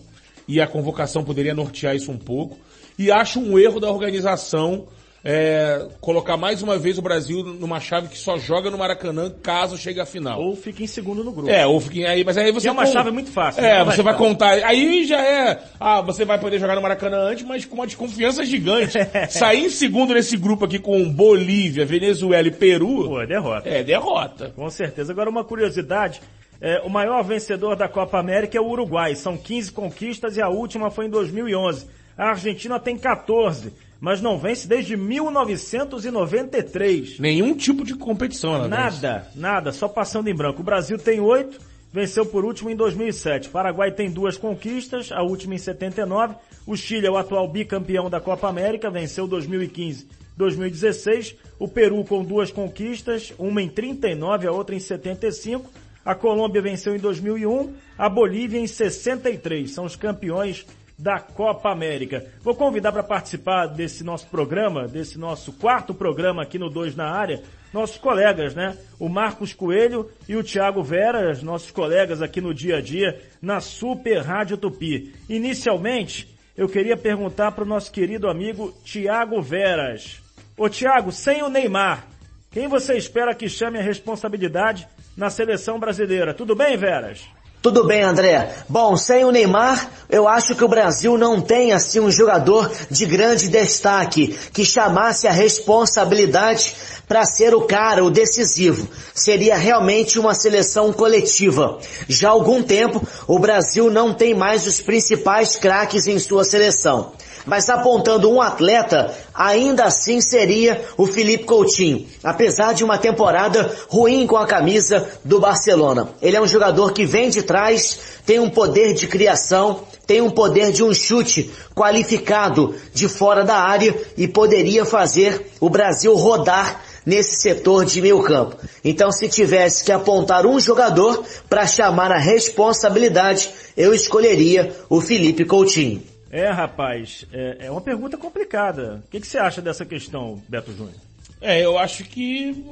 e 0.48 0.62
a 0.62 0.66
convocação 0.66 1.22
poderia 1.22 1.52
nortear 1.52 1.94
isso 1.94 2.10
um 2.10 2.16
pouco. 2.16 2.58
E 2.98 3.10
acho 3.10 3.38
um 3.38 3.58
erro 3.58 3.80
da 3.80 3.90
organização 3.90 4.88
é, 5.24 5.86
colocar 6.00 6.36
mais 6.36 6.62
uma 6.62 6.78
vez 6.78 6.96
o 6.96 7.02
Brasil 7.02 7.42
numa 7.44 7.80
chave 7.80 8.08
que 8.08 8.16
só 8.16 8.38
joga 8.38 8.70
no 8.70 8.78
Maracanã 8.78 9.30
caso 9.42 9.76
chegue 9.76 10.00
à 10.00 10.06
final. 10.06 10.40
Ou 10.40 10.54
fica 10.54 10.82
em 10.82 10.86
segundo 10.86 11.24
no 11.24 11.32
grupo. 11.32 11.50
É, 11.50 11.66
ou 11.66 11.80
fiquem 11.80 12.06
aí, 12.06 12.22
mas 12.24 12.36
aí 12.38 12.52
você 12.52 12.62
Que 12.62 12.68
é 12.68 12.72
uma 12.72 12.84
con- 12.84 12.92
chave 12.92 13.10
muito 13.10 13.30
fácil, 13.30 13.64
É, 13.64 13.78
né? 13.78 13.84
você 13.84 14.02
vai 14.02 14.08
Vai 14.08 14.16
contar. 14.16 14.52
Aí 14.64 15.04
já 15.06 15.20
é, 15.20 15.60
ah, 15.78 16.00
você 16.00 16.24
vai 16.24 16.38
poder 16.38 16.58
jogar 16.58 16.74
no 16.76 16.80
Maracanã 16.82 17.18
antes, 17.18 17.44
mas 17.44 17.64
com 17.64 17.74
uma 17.74 17.86
desconfiança 17.86 18.44
gigante. 18.44 18.96
Sair 19.28 19.66
em 19.66 19.70
segundo 19.70 20.14
nesse 20.14 20.36
grupo 20.36 20.64
aqui 20.64 20.78
com 20.78 21.12
Bolívia, 21.12 21.84
Venezuela 21.84 22.48
e 22.48 22.52
Peru, 22.52 23.04
Pô, 23.08 23.20
é 23.20 23.26
derrota. 23.26 23.68
é 23.68 23.82
derrota. 23.84 24.52
Com 24.56 24.70
certeza. 24.70 25.12
Agora 25.12 25.28
uma 25.28 25.44
curiosidade, 25.44 26.22
é, 26.60 26.80
o 26.84 26.88
maior 26.88 27.22
vencedor 27.22 27.76
da 27.76 27.86
Copa 27.88 28.18
América 28.18 28.56
é 28.56 28.60
o 28.60 28.66
Uruguai. 28.68 29.14
São 29.14 29.36
15 29.36 29.72
conquistas 29.72 30.36
e 30.36 30.40
a 30.40 30.48
última 30.48 30.90
foi 30.90 31.06
em 31.06 31.10
2011. 31.10 31.86
A 32.16 32.30
Argentina 32.30 32.80
tem 32.80 32.96
14, 32.96 33.72
mas 34.00 34.22
não 34.22 34.38
vence 34.38 34.68
desde 34.68 34.96
1993. 34.96 37.18
Nenhum 37.18 37.54
tipo 37.54 37.84
de 37.84 37.94
competição, 37.94 38.54
ela 38.54 38.68
vence. 38.68 39.02
Nada, 39.02 39.28
nada, 39.34 39.72
só 39.72 39.88
passando 39.88 40.28
em 40.28 40.34
branco. 40.34 40.60
O 40.60 40.64
Brasil 40.64 40.98
tem 40.98 41.20
oito, 41.20 41.58
venceu 41.92 42.24
por 42.24 42.44
último 42.44 42.70
em 42.70 42.76
2007. 42.76 43.48
O 43.48 43.50
Paraguai 43.50 43.90
tem 43.90 44.10
duas 44.10 44.36
conquistas, 44.36 45.10
a 45.10 45.22
última 45.22 45.54
em 45.54 45.58
79. 45.58 46.36
O 46.66 46.76
Chile 46.76 47.06
é 47.06 47.10
o 47.10 47.16
atual 47.16 47.48
bicampeão 47.48 48.08
da 48.08 48.20
Copa 48.20 48.48
América, 48.48 48.90
venceu 48.90 49.26
2015, 49.26 50.06
2016. 50.36 51.34
O 51.58 51.66
Peru 51.66 52.04
com 52.04 52.22
duas 52.22 52.52
conquistas, 52.52 53.32
uma 53.38 53.60
em 53.60 53.68
39, 53.68 54.46
a 54.46 54.52
outra 54.52 54.76
em 54.76 54.80
75. 54.80 55.68
A 56.04 56.14
Colômbia 56.14 56.62
venceu 56.62 56.94
em 56.94 56.98
2001, 56.98 57.74
a 57.98 58.08
Bolívia 58.08 58.58
em 58.58 58.66
63. 58.66 59.70
São 59.70 59.84
os 59.84 59.96
campeões 59.96 60.64
da 60.98 61.20
Copa 61.20 61.70
América. 61.70 62.26
Vou 62.42 62.54
convidar 62.54 62.90
para 62.90 63.02
participar 63.02 63.66
desse 63.66 64.02
nosso 64.02 64.26
programa, 64.26 64.88
desse 64.88 65.18
nosso 65.18 65.52
quarto 65.52 65.94
programa 65.94 66.42
aqui 66.42 66.58
no 66.58 66.68
2 66.68 66.96
na 66.96 67.08
área, 67.08 67.42
nossos 67.72 67.98
colegas, 67.98 68.54
né? 68.54 68.76
O 68.98 69.08
Marcos 69.08 69.52
Coelho 69.52 70.10
e 70.28 70.34
o 70.34 70.42
Thiago 70.42 70.82
Veras, 70.82 71.42
nossos 71.42 71.70
colegas 71.70 72.20
aqui 72.20 72.40
no 72.40 72.52
dia 72.52 72.78
a 72.78 72.80
dia, 72.80 73.20
na 73.40 73.60
Super 73.60 74.22
Rádio 74.22 74.56
Tupi. 74.56 75.14
Inicialmente, 75.28 76.34
eu 76.56 76.68
queria 76.68 76.96
perguntar 76.96 77.52
para 77.52 77.62
o 77.62 77.68
nosso 77.68 77.92
querido 77.92 78.28
amigo 78.28 78.72
Thiago 78.84 79.40
Veras. 79.40 80.20
Ô 80.56 80.68
Thiago, 80.68 81.12
sem 81.12 81.42
o 81.42 81.48
Neymar, 81.48 82.04
quem 82.50 82.66
você 82.66 82.96
espera 82.96 83.34
que 83.34 83.48
chame 83.48 83.78
a 83.78 83.82
responsabilidade 83.82 84.88
na 85.16 85.30
seleção 85.30 85.78
brasileira? 85.78 86.34
Tudo 86.34 86.56
bem, 86.56 86.76
Veras? 86.76 87.28
Tudo 87.60 87.84
bem, 87.84 88.02
André. 88.02 88.54
Bom, 88.68 88.96
sem 88.96 89.24
o 89.24 89.32
Neymar, 89.32 89.90
eu 90.08 90.28
acho 90.28 90.54
que 90.54 90.64
o 90.64 90.68
Brasil 90.68 91.18
não 91.18 91.40
tem 91.40 91.72
assim 91.72 91.98
um 91.98 92.10
jogador 92.10 92.70
de 92.88 93.04
grande 93.04 93.48
destaque 93.48 94.38
que 94.52 94.64
chamasse 94.64 95.26
a 95.26 95.32
responsabilidade 95.32 96.74
para 97.08 97.24
ser 97.24 97.54
o 97.54 97.62
cara, 97.62 98.04
o 98.04 98.10
decisivo. 98.10 98.86
Seria 99.14 99.56
realmente 99.56 100.18
uma 100.18 100.34
seleção 100.34 100.92
coletiva. 100.92 101.78
Já 102.06 102.28
há 102.28 102.32
algum 102.32 102.62
tempo, 102.62 103.02
o 103.26 103.38
Brasil 103.38 103.90
não 103.90 104.12
tem 104.12 104.34
mais 104.34 104.66
os 104.66 104.80
principais 104.80 105.56
craques 105.56 106.06
em 106.06 106.18
sua 106.18 106.44
seleção. 106.44 107.12
Mas 107.46 107.70
apontando 107.70 108.30
um 108.30 108.42
atleta, 108.42 109.16
ainda 109.34 109.84
assim 109.84 110.20
seria 110.20 110.84
o 110.98 111.06
Felipe 111.06 111.44
Coutinho, 111.44 112.06
apesar 112.22 112.74
de 112.74 112.84
uma 112.84 112.98
temporada 112.98 113.74
ruim 113.88 114.26
com 114.26 114.36
a 114.36 114.46
camisa 114.46 115.08
do 115.24 115.40
Barcelona. 115.40 116.10
Ele 116.20 116.36
é 116.36 116.40
um 116.42 116.46
jogador 116.46 116.92
que 116.92 117.06
vem 117.06 117.30
de 117.30 117.42
trás, 117.42 117.98
tem 118.26 118.38
um 118.38 118.50
poder 118.50 118.92
de 118.92 119.06
criação, 119.06 119.80
tem 120.06 120.20
um 120.20 120.28
poder 120.28 120.72
de 120.72 120.84
um 120.84 120.92
chute 120.92 121.50
qualificado 121.74 122.74
de 122.92 123.08
fora 123.08 123.42
da 123.44 123.56
área 123.56 123.94
e 124.14 124.28
poderia 124.28 124.84
fazer 124.84 125.50
o 125.58 125.70
Brasil 125.70 126.14
rodar 126.14 126.82
nesse 127.08 127.36
setor 127.36 127.86
de 127.86 128.02
meio 128.02 128.22
campo. 128.22 128.58
Então 128.84 129.10
se 129.10 129.26
tivesse 129.30 129.82
que 129.82 129.90
apontar 129.90 130.44
um 130.44 130.60
jogador 130.60 131.24
para 131.48 131.66
chamar 131.66 132.12
a 132.12 132.18
responsabilidade, 132.18 133.50
eu 133.74 133.94
escolheria 133.94 134.76
o 134.90 135.00
Felipe 135.00 135.46
Coutinho. 135.46 136.02
É, 136.30 136.50
rapaz, 136.50 137.24
é, 137.32 137.56
é 137.60 137.70
uma 137.70 137.80
pergunta 137.80 138.18
complicada. 138.18 139.02
O 139.06 139.10
que, 139.10 139.20
que 139.20 139.26
você 139.26 139.38
acha 139.38 139.62
dessa 139.62 139.86
questão, 139.86 140.42
Beto 140.46 140.70
Júnior? 140.72 140.96
É, 141.40 141.64
eu 141.64 141.78
acho 141.78 142.04
que, 142.04 142.62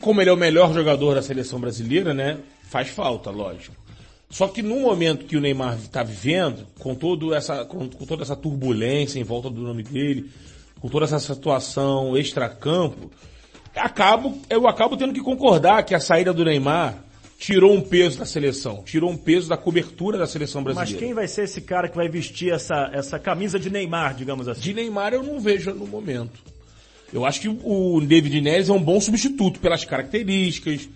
como 0.00 0.20
ele 0.20 0.30
é 0.30 0.32
o 0.32 0.36
melhor 0.36 0.74
jogador 0.74 1.14
da 1.14 1.22
seleção 1.22 1.60
brasileira, 1.60 2.12
né, 2.12 2.38
faz 2.68 2.88
falta, 2.88 3.30
lógico. 3.30 3.76
Só 4.28 4.48
que 4.48 4.60
no 4.60 4.80
momento 4.80 5.26
que 5.26 5.36
o 5.36 5.40
Neymar 5.40 5.76
está 5.76 6.02
vivendo, 6.02 6.66
com, 6.80 6.96
todo 6.96 7.32
essa, 7.32 7.64
com, 7.64 7.88
com, 7.88 8.04
toda 8.04 8.24
essa 8.24 8.34
turbulência 8.34 9.20
em 9.20 9.22
volta 9.22 9.48
do 9.48 9.60
nome 9.60 9.84
dele, 9.84 10.28
com 10.80 10.88
toda 10.88 11.04
essa 11.04 11.20
situação 11.20 12.16
extracampo, 12.16 13.12
acabo, 13.76 14.38
eu 14.48 14.66
acabo 14.68 14.96
tendo 14.96 15.12
que 15.12 15.20
concordar 15.20 15.82
que 15.84 15.94
a 15.94 16.00
saída 16.00 16.32
do 16.32 16.44
Neymar 16.44 17.04
tirou 17.38 17.74
um 17.74 17.80
peso 17.80 18.18
da 18.18 18.24
seleção, 18.24 18.82
tirou 18.84 19.10
um 19.10 19.16
peso 19.16 19.48
da 19.48 19.56
cobertura 19.56 20.16
da 20.16 20.26
seleção 20.26 20.62
brasileira. 20.62 20.92
Mas 20.92 21.00
quem 21.00 21.14
vai 21.14 21.28
ser 21.28 21.44
esse 21.44 21.60
cara 21.60 21.88
que 21.88 21.96
vai 21.96 22.08
vestir 22.08 22.52
essa, 22.52 22.90
essa 22.92 23.18
camisa 23.18 23.58
de 23.58 23.70
Neymar, 23.70 24.14
digamos 24.14 24.48
assim? 24.48 24.60
De 24.60 24.74
Neymar 24.74 25.12
eu 25.12 25.22
não 25.22 25.40
vejo 25.40 25.72
no 25.72 25.86
momento. 25.86 26.40
Eu 27.12 27.24
acho 27.24 27.40
que 27.40 27.48
o 27.48 28.00
David 28.00 28.40
Neres 28.40 28.68
é 28.68 28.72
um 28.72 28.82
bom 28.82 29.00
substituto 29.00 29.60
pelas 29.60 29.84
características, 29.84 30.88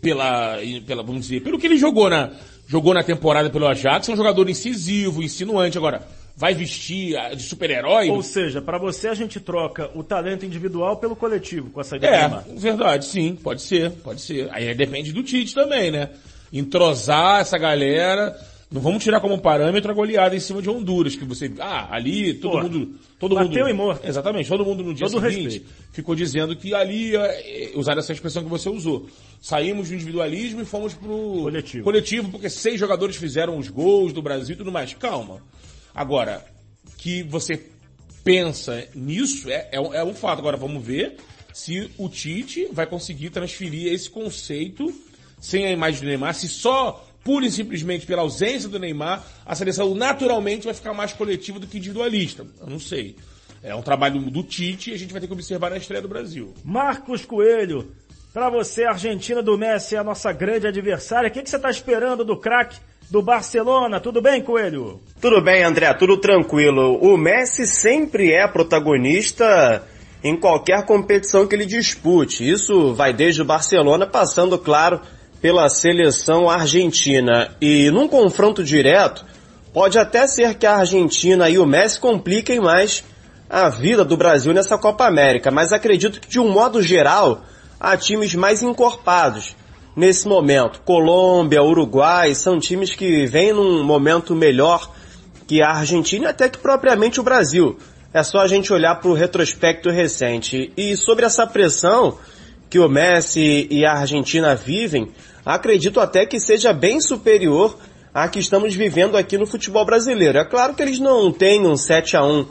pela, 0.00 0.56
pela, 0.86 1.02
vamos 1.02 1.22
dizer, 1.22 1.42
pelo 1.42 1.58
que 1.58 1.66
ele 1.66 1.76
jogou 1.76 2.08
na, 2.08 2.32
jogou 2.66 2.94
na 2.94 3.04
temporada 3.04 3.50
pelo 3.50 3.68
Ajax, 3.68 4.08
é 4.08 4.12
um 4.12 4.16
jogador 4.16 4.48
incisivo, 4.48 5.22
insinuante. 5.22 5.76
Agora, 5.76 6.06
vai 6.36 6.54
vestir 6.54 7.16
de 7.36 7.42
super-herói? 7.42 8.08
Ou 8.10 8.22
seja, 8.22 8.62
para 8.62 8.78
você 8.78 9.08
a 9.08 9.14
gente 9.14 9.38
troca 9.40 9.90
o 9.94 10.02
talento 10.02 10.44
individual 10.46 10.96
pelo 10.96 11.14
coletivo 11.14 11.70
com 11.70 11.80
a 11.80 11.84
saída 11.84 12.06
é, 12.06 12.20
Neymar. 12.20 12.44
verdade, 12.56 13.04
sim, 13.06 13.36
pode 13.36 13.62
ser, 13.62 13.90
pode 13.90 14.20
ser. 14.20 14.48
Aí 14.52 14.74
depende 14.74 15.12
do 15.12 15.22
Tite 15.22 15.54
também, 15.54 15.90
né? 15.90 16.10
Entrosar 16.52 17.40
essa 17.40 17.58
galera, 17.58 18.36
não 18.70 18.80
vamos 18.80 19.02
tirar 19.02 19.20
como 19.20 19.38
parâmetro 19.38 19.90
a 19.90 19.94
goleada 19.94 20.34
em 20.36 20.40
cima 20.40 20.62
de 20.62 20.70
Honduras, 20.70 21.16
que 21.16 21.24
você, 21.24 21.52
ah, 21.58 21.88
ali 21.90 22.34
todo 22.34 22.52
Pô, 22.52 22.62
mundo, 22.62 22.94
todo 23.18 23.34
bateu 23.34 23.50
mundo, 23.50 23.68
e 23.68 23.72
morto. 23.72 24.06
Exatamente, 24.06 24.48
todo 24.48 24.64
mundo 24.64 24.84
no 24.84 24.94
dia 24.94 25.08
todo 25.08 25.20
seguinte 25.20 25.42
respeito. 25.42 25.70
ficou 25.92 26.14
dizendo 26.14 26.54
que 26.54 26.72
ali, 26.72 27.16
é, 27.16 27.72
usar 27.74 27.98
essa 27.98 28.12
expressão 28.12 28.44
que 28.44 28.48
você 28.48 28.68
usou, 28.68 29.08
saímos 29.40 29.88
do 29.88 29.94
individualismo 29.94 30.62
e 30.62 30.64
fomos 30.64 30.94
pro 30.94 31.42
coletivo. 31.42 31.84
coletivo, 31.84 32.30
porque 32.30 32.48
seis 32.48 32.78
jogadores 32.78 33.16
fizeram 33.16 33.58
os 33.58 33.68
gols 33.68 34.12
do 34.12 34.22
Brasil 34.22 34.54
e 34.54 34.58
tudo 34.58 34.70
mais. 34.70 34.94
Calma. 34.94 35.42
Agora, 35.94 36.44
que 36.98 37.22
você 37.22 37.62
pensa 38.22 38.86
nisso 38.94 39.50
é, 39.50 39.68
é, 39.72 39.76
é 39.76 40.04
um 40.04 40.14
fato. 40.14 40.38
Agora 40.38 40.56
vamos 40.56 40.84
ver 40.84 41.16
se 41.52 41.90
o 41.98 42.08
Tite 42.08 42.68
vai 42.72 42.86
conseguir 42.86 43.30
transferir 43.30 43.92
esse 43.92 44.08
conceito 44.08 44.92
sem 45.40 45.64
a 45.66 45.70
imagem 45.70 46.00
do 46.00 46.06
Neymar, 46.06 46.34
se 46.34 46.48
só 46.48 47.06
pura 47.24 47.46
e 47.46 47.50
simplesmente 47.50 48.06
pela 48.06 48.22
ausência 48.22 48.68
do 48.68 48.78
Neymar, 48.78 49.24
a 49.44 49.54
seleção 49.54 49.94
naturalmente 49.94 50.64
vai 50.64 50.74
ficar 50.74 50.92
mais 50.92 51.12
coletiva 51.12 51.58
do 51.58 51.66
que 51.66 51.78
individualista. 51.78 52.46
Eu 52.60 52.66
não 52.66 52.78
sei. 52.78 53.16
É 53.62 53.74
um 53.74 53.82
trabalho 53.82 54.20
do 54.20 54.42
Tite 54.42 54.90
e 54.90 54.94
a 54.94 54.98
gente 54.98 55.12
vai 55.12 55.20
ter 55.20 55.26
que 55.26 55.32
observar 55.32 55.70
na 55.70 55.76
estreia 55.76 56.00
do 56.00 56.08
Brasil. 56.08 56.54
Marcos 56.64 57.24
Coelho, 57.24 57.94
para 58.32 58.48
você, 58.48 58.84
a 58.84 58.90
Argentina 58.90 59.42
do 59.42 59.58
Messi 59.58 59.96
é 59.96 59.98
a 59.98 60.04
nossa 60.04 60.32
grande 60.32 60.66
adversária. 60.66 61.28
O 61.28 61.32
que, 61.32 61.42
que 61.42 61.50
você 61.50 61.56
está 61.56 61.70
esperando 61.70 62.24
do 62.24 62.38
craque 62.38 62.78
do 63.10 63.20
Barcelona? 63.20 63.98
Tudo 63.98 64.22
bem, 64.22 64.40
Coelho? 64.40 65.00
Tudo 65.20 65.42
bem, 65.42 65.64
André, 65.64 65.92
tudo 65.94 66.16
tranquilo. 66.16 66.96
O 67.02 67.16
Messi 67.16 67.66
sempre 67.66 68.32
é 68.32 68.46
protagonista 68.46 69.82
em 70.22 70.36
qualquer 70.36 70.84
competição 70.86 71.46
que 71.46 71.54
ele 71.54 71.66
dispute. 71.66 72.48
Isso 72.48 72.94
vai 72.94 73.12
desde 73.12 73.42
o 73.42 73.44
Barcelona, 73.44 74.06
passando, 74.06 74.56
claro, 74.56 75.00
pela 75.42 75.68
seleção 75.68 76.48
argentina. 76.48 77.50
E 77.60 77.90
num 77.90 78.06
confronto 78.06 78.62
direto, 78.62 79.24
pode 79.72 79.98
até 79.98 80.26
ser 80.28 80.54
que 80.54 80.66
a 80.66 80.76
Argentina 80.76 81.50
e 81.50 81.58
o 81.58 81.66
Messi 81.66 81.98
compliquem 81.98 82.60
mais 82.60 83.02
a 83.48 83.68
vida 83.68 84.04
do 84.04 84.16
Brasil 84.16 84.54
nessa 84.54 84.78
Copa 84.78 85.06
América, 85.06 85.50
mas 85.50 85.72
acredito 85.72 86.20
que 86.20 86.28
de 86.28 86.38
um 86.38 86.52
modo 86.52 86.80
geral, 86.80 87.42
há 87.80 87.96
times 87.96 88.32
mais 88.36 88.62
encorpados 88.62 89.56
nesse 89.96 90.26
momento. 90.26 90.80
Colômbia, 90.82 91.62
Uruguai, 91.62 92.34
são 92.34 92.58
times 92.58 92.94
que 92.94 93.26
vêm 93.26 93.52
num 93.52 93.84
momento 93.84 94.34
melhor 94.34 94.90
que 95.46 95.62
a 95.62 95.70
Argentina 95.70 96.26
e 96.26 96.28
até 96.28 96.48
que 96.48 96.58
propriamente 96.58 97.20
o 97.20 97.22
Brasil. 97.22 97.76
É 98.12 98.22
só 98.22 98.38
a 98.38 98.48
gente 98.48 98.72
olhar 98.72 98.96
para 98.96 99.10
o 99.10 99.14
retrospecto 99.14 99.90
recente. 99.90 100.72
E 100.76 100.96
sobre 100.96 101.24
essa 101.24 101.46
pressão 101.46 102.18
que 102.68 102.78
o 102.78 102.88
Messi 102.88 103.66
e 103.70 103.84
a 103.84 103.94
Argentina 103.94 104.54
vivem, 104.54 105.08
acredito 105.44 106.00
até 106.00 106.24
que 106.26 106.38
seja 106.40 106.72
bem 106.72 107.00
superior 107.00 107.76
à 108.12 108.28
que 108.28 108.38
estamos 108.38 108.74
vivendo 108.74 109.16
aqui 109.16 109.38
no 109.38 109.46
futebol 109.46 109.84
brasileiro. 109.84 110.38
É 110.38 110.44
claro 110.44 110.74
que 110.74 110.82
eles 110.82 110.98
não 110.98 111.32
têm 111.32 111.66
um 111.66 111.76
7 111.76 112.16
a 112.16 112.24
1 112.24 112.46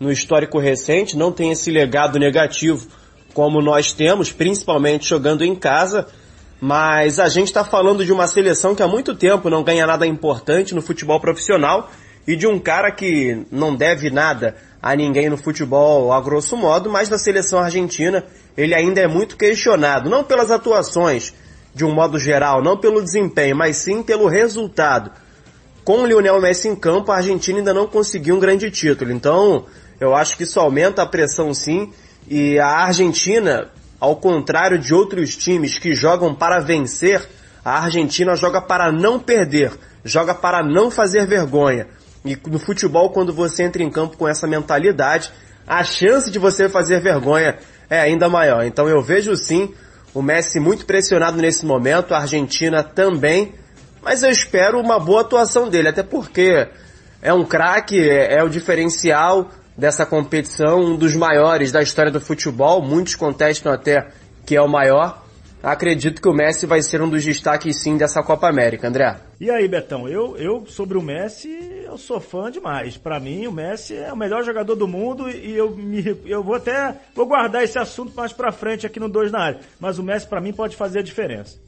no 0.00 0.10
histórico 0.10 0.58
recente, 0.58 1.16
não 1.16 1.30
tem 1.30 1.52
esse 1.52 1.70
legado 1.70 2.18
negativo 2.18 2.86
como 3.32 3.60
nós 3.60 3.92
temos, 3.92 4.32
principalmente 4.32 5.08
jogando 5.08 5.44
em 5.44 5.56
casa, 5.56 6.06
mas 6.64 7.20
a 7.20 7.28
gente 7.28 7.48
está 7.48 7.62
falando 7.62 8.06
de 8.06 8.10
uma 8.10 8.26
seleção 8.26 8.74
que 8.74 8.82
há 8.82 8.88
muito 8.88 9.14
tempo 9.14 9.50
não 9.50 9.62
ganha 9.62 9.86
nada 9.86 10.06
importante 10.06 10.74
no 10.74 10.80
futebol 10.80 11.20
profissional 11.20 11.90
e 12.26 12.34
de 12.34 12.46
um 12.46 12.58
cara 12.58 12.90
que 12.90 13.44
não 13.52 13.76
deve 13.76 14.08
nada 14.08 14.56
a 14.80 14.96
ninguém 14.96 15.28
no 15.28 15.36
futebol 15.36 16.10
a 16.10 16.18
grosso 16.22 16.56
modo, 16.56 16.88
mas 16.88 17.10
na 17.10 17.18
seleção 17.18 17.58
argentina 17.58 18.24
ele 18.56 18.74
ainda 18.74 18.98
é 18.98 19.06
muito 19.06 19.36
questionado, 19.36 20.08
não 20.08 20.24
pelas 20.24 20.50
atuações 20.50 21.34
de 21.74 21.84
um 21.84 21.92
modo 21.92 22.18
geral, 22.18 22.62
não 22.62 22.78
pelo 22.78 23.02
desempenho, 23.02 23.54
mas 23.54 23.76
sim 23.76 24.02
pelo 24.02 24.26
resultado. 24.26 25.10
Com 25.84 25.98
o 25.98 26.06
Lionel 26.06 26.40
Messi 26.40 26.68
em 26.68 26.74
campo, 26.74 27.12
a 27.12 27.16
Argentina 27.16 27.58
ainda 27.58 27.74
não 27.74 27.86
conseguiu 27.86 28.36
um 28.36 28.40
grande 28.40 28.70
título, 28.70 29.12
então 29.12 29.66
eu 30.00 30.14
acho 30.14 30.34
que 30.34 30.44
isso 30.44 30.58
aumenta 30.58 31.02
a 31.02 31.06
pressão 31.06 31.52
sim, 31.52 31.92
e 32.26 32.58
a 32.58 32.68
Argentina, 32.68 33.70
ao 34.04 34.16
contrário 34.16 34.78
de 34.78 34.92
outros 34.92 35.34
times 35.34 35.78
que 35.78 35.94
jogam 35.94 36.34
para 36.34 36.60
vencer, 36.60 37.26
a 37.64 37.82
Argentina 37.82 38.36
joga 38.36 38.60
para 38.60 38.92
não 38.92 39.18
perder, 39.18 39.72
joga 40.04 40.34
para 40.34 40.62
não 40.62 40.90
fazer 40.90 41.26
vergonha. 41.26 41.86
E 42.22 42.38
no 42.46 42.58
futebol, 42.58 43.08
quando 43.08 43.32
você 43.32 43.62
entra 43.62 43.82
em 43.82 43.90
campo 43.90 44.18
com 44.18 44.28
essa 44.28 44.46
mentalidade, 44.46 45.32
a 45.66 45.82
chance 45.82 46.30
de 46.30 46.38
você 46.38 46.68
fazer 46.68 47.00
vergonha 47.00 47.56
é 47.88 47.98
ainda 47.98 48.28
maior. 48.28 48.66
Então 48.66 48.86
eu 48.86 49.00
vejo 49.00 49.34
sim 49.36 49.72
o 50.12 50.20
Messi 50.20 50.60
muito 50.60 50.84
pressionado 50.84 51.38
nesse 51.38 51.64
momento, 51.64 52.14
a 52.14 52.18
Argentina 52.18 52.82
também, 52.82 53.54
mas 54.02 54.22
eu 54.22 54.30
espero 54.30 54.78
uma 54.78 55.00
boa 55.00 55.22
atuação 55.22 55.70
dele, 55.70 55.88
até 55.88 56.02
porque 56.02 56.68
é 57.22 57.32
um 57.32 57.44
craque, 57.44 57.98
é, 57.98 58.34
é 58.34 58.44
o 58.44 58.50
diferencial, 58.50 59.48
dessa 59.76 60.06
competição, 60.06 60.80
um 60.80 60.96
dos 60.96 61.14
maiores 61.14 61.72
da 61.72 61.82
história 61.82 62.10
do 62.10 62.20
futebol, 62.20 62.82
muitos 62.82 63.14
contestam 63.14 63.72
até 63.72 64.08
que 64.46 64.56
é 64.56 64.60
o 64.60 64.68
maior. 64.68 65.22
Acredito 65.62 66.20
que 66.20 66.28
o 66.28 66.34
Messi 66.34 66.66
vai 66.66 66.82
ser 66.82 67.00
um 67.00 67.08
dos 67.08 67.24
destaques 67.24 67.80
sim 67.82 67.96
dessa 67.96 68.22
Copa 68.22 68.46
América, 68.46 68.86
André. 68.86 69.16
E 69.40 69.50
aí, 69.50 69.66
Betão, 69.66 70.06
eu, 70.06 70.36
eu 70.36 70.66
sobre 70.66 70.98
o 70.98 71.02
Messi, 71.02 71.48
eu 71.86 71.96
sou 71.96 72.20
fã 72.20 72.50
demais. 72.50 72.98
Para 72.98 73.18
mim, 73.18 73.46
o 73.46 73.52
Messi 73.52 73.96
é 73.96 74.12
o 74.12 74.16
melhor 74.16 74.44
jogador 74.44 74.74
do 74.74 74.86
mundo 74.86 75.30
e 75.30 75.54
eu 75.54 75.74
me, 75.74 76.04
eu 76.26 76.42
vou 76.42 76.56
até 76.56 76.94
vou 77.14 77.26
guardar 77.26 77.64
esse 77.64 77.78
assunto 77.78 78.14
mais 78.14 78.30
para 78.30 78.52
frente 78.52 78.86
aqui 78.86 79.00
no 79.00 79.08
2 79.08 79.32
na 79.32 79.40
área. 79.40 79.60
Mas 79.80 79.98
o 79.98 80.02
Messi 80.02 80.26
para 80.26 80.40
mim 80.40 80.52
pode 80.52 80.76
fazer 80.76 80.98
a 80.98 81.02
diferença. 81.02 81.58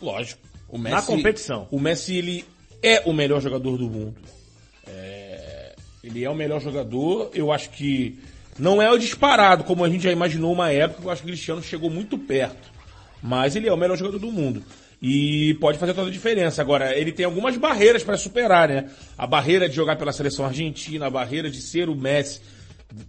Lógico. 0.00 0.40
O 0.68 0.78
Messi, 0.78 0.94
na 0.94 1.02
competição. 1.02 1.66
O 1.72 1.80
Messi 1.80 2.16
ele 2.16 2.44
é 2.80 3.02
o 3.04 3.12
melhor 3.12 3.40
jogador 3.40 3.76
do 3.76 3.90
mundo. 3.90 4.14
É, 4.86 5.19
ele 6.02 6.24
é 6.24 6.30
o 6.30 6.34
melhor 6.34 6.60
jogador. 6.60 7.30
Eu 7.34 7.52
acho 7.52 7.70
que 7.70 8.18
não 8.58 8.80
é 8.80 8.90
o 8.90 8.98
disparado, 8.98 9.64
como 9.64 9.84
a 9.84 9.88
gente 9.88 10.04
já 10.04 10.12
imaginou 10.12 10.52
uma 10.52 10.70
época. 10.70 11.02
Eu 11.04 11.10
acho 11.10 11.22
que 11.22 11.28
o 11.28 11.30
Cristiano 11.30 11.62
chegou 11.62 11.90
muito 11.90 12.18
perto. 12.18 12.70
Mas 13.22 13.54
ele 13.54 13.68
é 13.68 13.72
o 13.72 13.76
melhor 13.76 13.96
jogador 13.96 14.18
do 14.18 14.32
mundo. 14.32 14.62
E 15.02 15.54
pode 15.60 15.78
fazer 15.78 15.94
toda 15.94 16.08
a 16.08 16.12
diferença. 16.12 16.60
Agora, 16.60 16.96
ele 16.96 17.12
tem 17.12 17.24
algumas 17.24 17.56
barreiras 17.56 18.02
para 18.02 18.16
superar, 18.16 18.68
né? 18.68 18.90
A 19.16 19.26
barreira 19.26 19.68
de 19.68 19.74
jogar 19.74 19.96
pela 19.96 20.12
seleção 20.12 20.44
argentina, 20.44 21.06
a 21.06 21.10
barreira 21.10 21.50
de 21.50 21.60
ser 21.60 21.88
o 21.88 21.94
Messi 21.94 22.40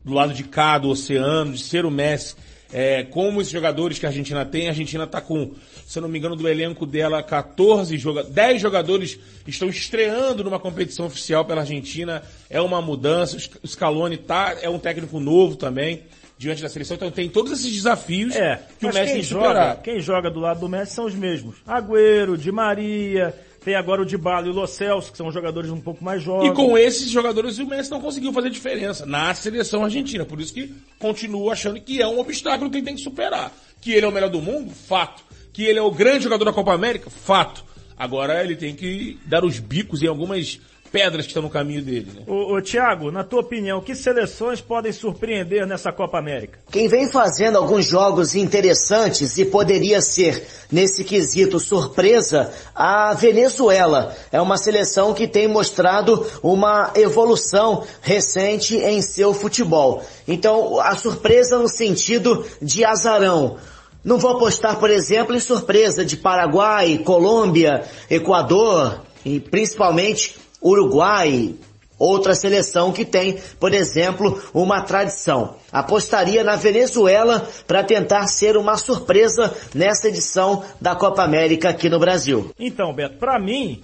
do 0.06 0.14
lado 0.14 0.34
de 0.34 0.44
cá 0.44 0.78
do 0.78 0.90
oceano, 0.90 1.54
de 1.54 1.62
ser 1.62 1.86
o 1.86 1.92
Messi 1.92 2.36
é, 2.74 3.04
como 3.04 3.42
esses 3.42 3.52
jogadores 3.52 4.00
que 4.00 4.06
a 4.06 4.10
Argentina 4.10 4.46
tem, 4.46 4.68
a 4.68 4.72
Argentina 4.72 5.04
está 5.04 5.20
com, 5.20 5.52
se 5.86 5.98
eu 5.98 6.02
não 6.02 6.10
me 6.10 6.18
engano, 6.18 6.36
do 6.36 6.48
elenco 6.48 6.86
dela, 6.86 7.22
14 7.22 7.98
jogadores, 7.98 8.34
10 8.34 8.62
jogadores 8.62 9.20
estão 9.46 9.68
estreando 9.68 10.44
numa 10.44 10.60
competição 10.60 11.06
oficial 11.06 11.44
pela 11.46 11.62
Argentina. 11.62 12.24
É 12.50 12.62
uma 12.62 12.82
mudança. 12.82 13.38
O 13.62 13.68
Scaloni 13.68 14.18
tá, 14.18 14.56
é 14.62 14.70
um 14.70 14.80
técnico 14.80 15.20
novo 15.20 15.56
também 15.56 16.04
diante 16.38 16.62
da 16.62 16.70
seleção. 16.70 16.96
Então 16.96 17.12
tem 17.12 17.30
todos 17.30 17.52
esses 17.52 17.72
desafios 17.72 18.36
é, 18.36 18.60
que 18.80 18.86
o 18.86 18.94
Messi 18.94 19.14
quem 19.14 19.22
joga, 19.22 19.76
quem 19.76 20.00
joga 20.00 20.32
do 20.32 20.40
lado 20.40 20.60
do 20.62 20.70
Messi 20.70 20.94
são 20.94 21.06
os 21.06 21.14
mesmos. 21.14 21.58
Agüero, 21.68 22.38
Di 22.38 22.52
Maria, 22.52 23.36
tem 23.64 23.76
agora 23.76 24.02
o 24.02 24.06
Dybala 24.06 24.48
e 24.48 24.50
o 24.50 24.54
Lo 24.54 24.66
Celso, 24.66 25.12
que 25.12 25.18
são 25.18 25.32
jogadores 25.32 25.70
um 25.70 25.80
pouco 25.80 26.04
mais 26.04 26.24
jovens. 26.24 26.50
E 26.50 26.54
com 26.54 26.76
esses 26.76 27.10
jogadores 27.10 27.60
o 27.60 27.66
Messi 27.66 27.92
não 27.92 28.02
conseguiu 28.02 28.34
fazer 28.34 28.50
diferença 28.50 29.06
na 29.06 29.34
seleção 29.36 29.84
argentina. 29.84 30.26
Por 30.26 30.42
isso 30.42 30.54
que 30.54 30.74
continuo 30.98 31.52
achando 31.52 31.80
que 31.80 32.02
é 32.02 32.08
um 32.08 32.20
obstáculo 32.20 32.72
que 32.72 32.78
ele 32.78 32.86
tem 32.86 32.96
que 32.96 33.02
superar. 33.02 33.52
Que 33.80 33.92
ele 33.94 34.06
é 34.06 34.10
o 34.10 34.12
melhor 34.12 34.30
do 34.30 34.42
mundo? 34.42 34.72
Fato. 34.72 35.24
Que 35.54 35.64
ele 35.64 35.78
é 35.78 35.82
o 35.82 35.92
grande 35.92 36.24
jogador 36.24 36.46
da 36.46 36.54
Copa 36.54 36.74
América? 36.74 37.10
Fato. 37.10 37.64
Agora 37.96 38.44
ele 38.44 38.56
tem 38.56 38.74
que 38.74 39.20
dar 39.28 39.46
os 39.46 39.60
bicos 39.60 40.02
em 40.02 40.08
algumas 40.08 40.60
pedras 40.92 41.26
que 41.26 41.30
estão 41.30 41.42
no 41.42 41.50
caminho 41.50 41.82
dele. 41.82 42.12
Né? 42.14 42.24
Ô, 42.28 42.56
ô 42.56 42.62
Thiago, 42.62 43.12
na 43.12 43.24
tua 43.24 43.40
opinião, 43.40 43.82
que 43.82 43.96
seleções 43.96 44.60
podem 44.60 44.92
surpreender 44.92 45.66
nessa 45.66 45.92
Copa 45.92 46.20
América? 46.20 46.60
Quem 46.70 46.88
vem 46.88 47.08
fazendo 47.08 47.58
alguns 47.58 47.86
jogos 47.86 48.36
interessantes 48.36 49.38
e 49.38 49.46
poderia 49.46 50.02
ser, 50.02 50.46
nesse 50.72 51.04
quesito, 51.04 51.60
surpresa, 51.60 52.52
a 52.76 53.14
Venezuela. 53.14 54.16
É 54.32 54.42
uma 54.42 54.58
seleção 54.58 55.14
que 55.14 55.28
tem 55.28 55.48
mostrado 55.48 56.26
uma 56.44 56.92
evolução 56.96 57.84
recente 58.02 58.76
em 58.76 59.02
seu 59.02 59.34
futebol. 59.34 60.04
Então, 60.28 60.80
a 60.80 60.96
surpresa 60.96 61.58
no 61.58 61.70
sentido 61.70 62.46
de 62.62 62.84
azarão. 62.84 63.58
Não 64.04 64.18
vou 64.18 64.32
apostar, 64.32 64.78
por 64.80 64.90
exemplo, 64.90 65.36
em 65.36 65.40
surpresa 65.40 66.04
de 66.04 66.18
Paraguai, 66.18 66.98
Colômbia, 66.98 67.84
Equador 68.10 69.00
e 69.26 69.40
principalmente 69.40 70.36
Uruguai, 70.62 71.56
outra 71.98 72.34
seleção 72.34 72.92
que 72.92 73.06
tem, 73.06 73.40
por 73.60 73.74
exemplo, 73.74 74.42
uma 74.54 74.82
tradição. 74.82 75.56
Apostaria 75.72 76.44
na 76.44 76.56
Venezuela 76.56 77.48
para 77.68 77.84
tentar 77.84 78.28
ser 78.28 78.58
uma 78.58 78.76
surpresa 78.78 79.56
nessa 79.74 80.08
edição 80.08 80.64
da 80.80 80.96
Copa 80.96 81.24
América 81.24 81.70
aqui 81.70 81.90
no 81.90 82.00
Brasil. 82.00 82.52
Então, 82.60 82.94
Beto, 82.94 83.18
para 83.18 83.40
mim, 83.40 83.84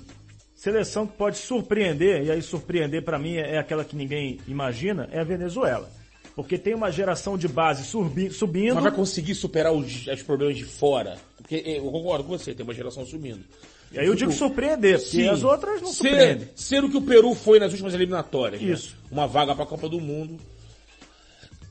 seleção 0.55 1.05
que 1.05 1.15
pode 1.15 1.37
surpreender, 1.37 2.23
e 2.23 2.31
aí 2.31 2.41
surpreender 2.41 3.03
para 3.03 3.19
mim 3.19 3.35
é 3.35 3.59
aquela 3.59 3.85
que 3.85 3.95
ninguém 3.95 4.39
imagina, 4.47 5.07
é 5.11 5.19
a 5.19 5.23
Venezuela. 5.23 5.89
Porque 6.35 6.55
tem 6.55 6.75
uma 6.75 6.91
geração 6.91 7.35
de 7.35 7.47
base 7.47 7.83
subi, 7.83 8.29
subindo. 8.29 8.75
Mas 8.75 8.83
vai 8.83 8.91
conseguir 8.91 9.33
superar 9.33 9.73
os, 9.73 10.05
os 10.05 10.21
problemas 10.21 10.55
de 10.55 10.65
fora. 10.65 11.17
Porque 11.35 11.55
eu 11.65 11.91
concordo 11.91 12.25
com 12.25 12.37
você, 12.37 12.53
tem 12.53 12.63
uma 12.63 12.75
geração 12.75 13.03
subindo. 13.07 13.43
E 13.91 13.99
aí 13.99 14.05
eu 14.07 14.15
digo 14.15 14.31
surpreender, 14.31 14.97
porque 14.99 15.11
Sim. 15.17 15.27
as 15.29 15.43
outras 15.43 15.81
não 15.81 15.87
ser, 15.89 15.95
surpreendem. 16.09 16.49
ser 16.55 16.83
o 16.83 16.89
que 16.89 16.97
o 16.97 17.01
Peru 17.01 17.33
foi 17.33 17.59
nas 17.59 17.71
últimas 17.71 17.93
eliminatórias. 17.93 18.61
né? 18.61 18.71
Isso. 18.71 18.95
Uma 19.09 19.25
vaga 19.27 19.55
para 19.55 19.63
a 19.63 19.67
Copa 19.67 19.87
do 19.87 19.99
Mundo. 19.99 20.37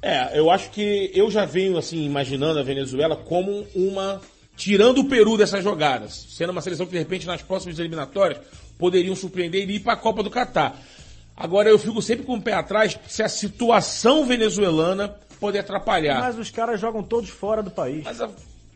É, 0.02 0.38
eu 0.38 0.50
acho 0.50 0.70
que 0.70 1.10
eu 1.14 1.30
já 1.30 1.44
venho 1.44 1.76
assim 1.76 2.04
imaginando 2.04 2.58
a 2.58 2.62
Venezuela 2.62 3.16
como 3.16 3.66
uma 3.74 4.20
tirando 4.56 4.98
o 4.98 5.04
Peru 5.08 5.36
dessas 5.36 5.62
jogadas, 5.62 6.26
sendo 6.30 6.50
uma 6.50 6.60
seleção 6.62 6.86
que 6.86 6.92
de 6.92 6.98
repente 6.98 7.26
nas 7.26 7.42
próximas 7.42 7.78
eliminatórias 7.78 8.40
poderiam 8.78 9.14
surpreender 9.16 9.68
e 9.68 9.74
ir 9.76 9.80
para 9.80 9.94
a 9.94 9.96
Copa 9.96 10.22
do 10.22 10.30
Catar. 10.30 10.80
Agora 11.36 11.68
eu 11.68 11.78
fico 11.78 12.00
sempre 12.00 12.24
com 12.24 12.36
o 12.36 12.40
pé 12.42 12.54
atrás 12.54 12.98
se 13.06 13.22
a 13.22 13.28
situação 13.28 14.24
venezuelana 14.24 15.14
pode 15.38 15.58
atrapalhar. 15.58 16.20
Mas 16.20 16.38
os 16.38 16.50
caras 16.50 16.80
jogam 16.80 17.02
todos 17.02 17.28
fora 17.28 17.62
do 17.62 17.70
país. 17.70 18.04
Mas, 18.04 18.20
a- 18.22 18.30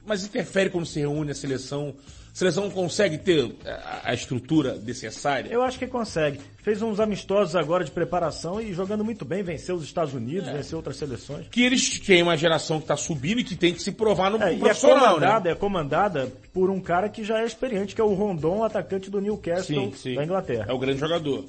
mas 0.07 0.25
interfere 0.25 0.71
quando 0.71 0.87
se 0.87 1.01
reúne 1.01 1.31
a 1.31 1.35
seleção. 1.35 1.95
A 2.33 2.37
seleção 2.41 2.71
consegue 2.71 3.19
ter 3.19 3.53
a, 3.67 4.11
a 4.11 4.15
estrutura 4.15 4.77
necessária. 4.77 5.51
Eu 5.53 5.63
acho 5.63 5.77
que 5.81 5.87
consegue. 5.89 6.41
Fez 6.63 6.81
uns 6.81 7.01
amistosos 7.01 7.57
agora 7.57 7.83
de 7.85 7.91
preparação 7.91 8.61
e 8.61 8.73
jogando 8.73 9.05
muito 9.05 9.25
bem, 9.25 9.43
venceu 9.43 9.75
os 9.75 9.83
Estados 9.83 10.15
Unidos, 10.15 10.47
É. 10.49 10.53
venceu 10.53 10.79
outras 10.79 10.97
seleções. 10.97 11.49
Que 11.51 11.63
eles 11.65 11.99
têm 11.99 12.23
uma 12.23 12.37
geração 12.37 12.77
que 12.79 12.85
está 12.85 12.97
subindo 12.97 13.41
e 13.41 13.45
que 13.45 13.57
tem 13.57 13.75
que 13.75 13.83
se 13.83 13.91
provar 13.91 14.31
no 14.31 14.41
É, 14.41 14.55
é 14.55 14.59
profissional, 14.59 14.99
né? 15.19 15.27
comandada, 15.27 15.51
é 15.51 15.55
comandada 15.57 16.33
por 16.53 16.71
um 16.71 16.81
cara 16.81 17.09
que 17.09 17.25
já 17.25 17.41
é 17.41 17.45
experiente, 17.47 17.97
que 17.97 18.01
é 18.01 18.05
o 18.05 18.15
Rondon, 18.15 18.63
atacante 18.63 19.11
do 19.11 19.21
Newcastle 19.21 19.91
Sim, 19.91 19.93
sim. 19.97 20.15
da 20.15 20.23
Inglaterra. 20.23 20.67
É 20.69 20.73
o 20.73 20.79
grande 20.79 21.01
jogador. 21.01 21.45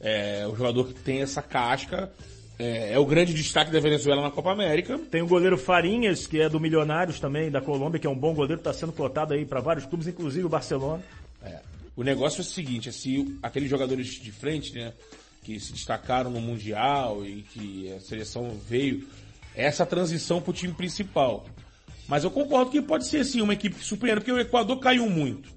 É 0.00 0.44
o 0.46 0.56
jogador 0.56 0.88
que 0.88 0.94
tem 0.94 1.22
essa 1.22 1.40
casca. 1.40 2.10
É, 2.58 2.94
é 2.94 2.98
o 2.98 3.04
grande 3.04 3.34
destaque 3.34 3.70
da 3.70 3.80
Venezuela 3.80 4.22
na 4.22 4.30
Copa 4.30 4.50
América. 4.50 4.98
Tem 5.10 5.22
o 5.22 5.26
goleiro 5.26 5.58
Farinhas, 5.58 6.26
que 6.26 6.40
é 6.40 6.48
do 6.48 6.58
Milionários 6.58 7.20
também, 7.20 7.50
da 7.50 7.60
Colômbia, 7.60 8.00
que 8.00 8.06
é 8.06 8.10
um 8.10 8.18
bom 8.18 8.34
goleiro, 8.34 8.60
está 8.60 8.72
sendo 8.72 8.92
cotado 8.92 9.34
aí 9.34 9.44
para 9.44 9.60
vários 9.60 9.84
clubes, 9.84 10.06
inclusive 10.06 10.44
o 10.44 10.48
Barcelona. 10.48 11.02
É. 11.42 11.60
O 11.94 12.02
negócio 12.02 12.40
é 12.40 12.42
o 12.42 12.44
seguinte, 12.44 12.88
assim, 12.88 13.38
aqueles 13.42 13.68
jogadores 13.70 14.06
de 14.06 14.32
frente, 14.32 14.74
né, 14.74 14.92
que 15.42 15.58
se 15.60 15.72
destacaram 15.72 16.30
no 16.30 16.40
Mundial 16.40 17.24
e 17.24 17.42
que 17.42 17.92
a 17.92 18.00
seleção 18.00 18.58
veio, 18.68 19.06
essa 19.54 19.86
transição 19.86 20.40
pro 20.40 20.52
time 20.52 20.74
principal. 20.74 21.46
Mas 22.08 22.24
eu 22.24 22.30
concordo 22.30 22.70
que 22.70 22.80
pode 22.82 23.06
ser 23.06 23.24
sim 23.24 23.40
uma 23.40 23.54
equipe 23.54 23.76
que 23.76 23.84
surpreende, 23.84 24.20
porque 24.20 24.32
o 24.32 24.38
Equador 24.38 24.78
caiu 24.78 25.08
muito. 25.08 25.48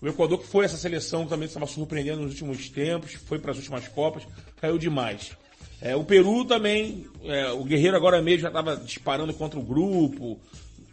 O 0.00 0.08
Equador 0.08 0.38
que 0.38 0.46
foi 0.46 0.64
essa 0.64 0.76
seleção 0.76 1.24
que 1.24 1.30
também 1.30 1.46
estava 1.46 1.66
surpreendendo 1.66 2.22
nos 2.22 2.32
últimos 2.32 2.68
tempos, 2.68 3.14
foi 3.14 3.38
para 3.38 3.52
as 3.52 3.58
últimas 3.58 3.86
Copas, 3.88 4.26
caiu 4.60 4.78
demais. 4.78 5.36
É, 5.84 5.94
o 5.94 6.02
Peru 6.02 6.46
também, 6.46 7.06
é, 7.22 7.52
o 7.52 7.62
Guerreiro 7.62 7.94
agora 7.94 8.22
mesmo 8.22 8.40
já 8.40 8.48
estava 8.48 8.74
disparando 8.74 9.34
contra 9.34 9.60
o 9.60 9.62
grupo. 9.62 10.40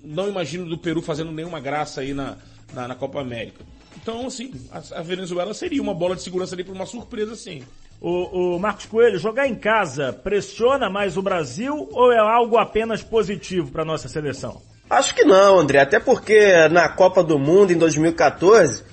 Não 0.04 0.28
imagino 0.28 0.66
do 0.66 0.78
Peru 0.78 1.02
fazendo 1.02 1.32
nenhuma 1.32 1.62
graça 1.62 2.02
aí 2.02 2.14
na, 2.14 2.36
na, 2.74 2.90
na 2.90 2.96
Copa 2.96 3.22
América. 3.22 3.64
Então, 3.96 4.28
assim, 4.28 4.52
a, 4.70 5.00
a 5.00 5.02
Venezuela 5.02 5.54
seria 5.54 5.82
uma 5.82 5.94
bola 5.94 6.14
de 6.14 6.22
segurança 6.22 6.56
ali 6.56 6.66
para 6.66 6.74
uma 6.74 6.86
surpresa, 6.86 7.38
sim. 7.38 7.64
O, 8.02 8.56
o 8.56 8.60
Marcos 8.60 8.86
Coelho, 8.86 9.18
jogar 9.18 9.48
em 9.48 9.56
casa 9.56 10.12
pressiona 10.12 10.90
mais 10.90 11.16
o 11.16 11.22
Brasil 11.22 11.88
ou 11.94 12.12
é 12.12 12.20
algo 12.20 12.58
apenas 12.58 13.02
positivo 13.02 13.72
para 13.72 13.86
nossa 13.86 14.10
seleção? 14.10 14.62
Acho 14.90 15.16
que 15.16 15.24
não, 15.24 15.58
André, 15.58 15.80
até 15.80 16.02
porque 16.02 16.68
na 16.68 16.90
Copa 16.90 17.24
do 17.24 17.40
Mundo 17.40 17.72
em 17.72 17.78
2014, 17.78 18.84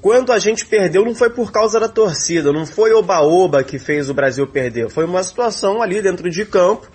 quando 0.00 0.32
a 0.32 0.38
gente 0.38 0.66
perdeu 0.66 1.04
não 1.04 1.14
foi 1.14 1.30
por 1.30 1.50
causa 1.50 1.80
da 1.80 1.88
torcida, 1.88 2.52
não 2.52 2.66
foi 2.66 2.92
oba-oba 2.92 3.64
que 3.64 3.78
fez 3.78 4.08
o 4.08 4.14
Brasil 4.14 4.46
perder, 4.46 4.90
foi 4.90 5.04
uma 5.04 5.22
situação 5.22 5.82
ali 5.82 6.00
dentro 6.02 6.30
de 6.30 6.44
campo, 6.44 6.88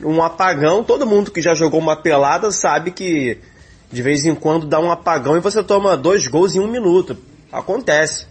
um 0.00 0.22
apagão, 0.22 0.82
todo 0.82 1.06
mundo 1.06 1.30
que 1.30 1.40
já 1.40 1.54
jogou 1.54 1.80
uma 1.80 1.96
pelada 1.96 2.50
sabe 2.50 2.90
que 2.90 3.38
de 3.90 4.02
vez 4.02 4.24
em 4.24 4.34
quando 4.34 4.66
dá 4.66 4.80
um 4.80 4.90
apagão 4.90 5.36
e 5.36 5.40
você 5.40 5.62
toma 5.62 5.96
dois 5.96 6.26
gols 6.26 6.56
em 6.56 6.60
um 6.60 6.66
minuto. 6.66 7.16
Acontece. 7.52 8.26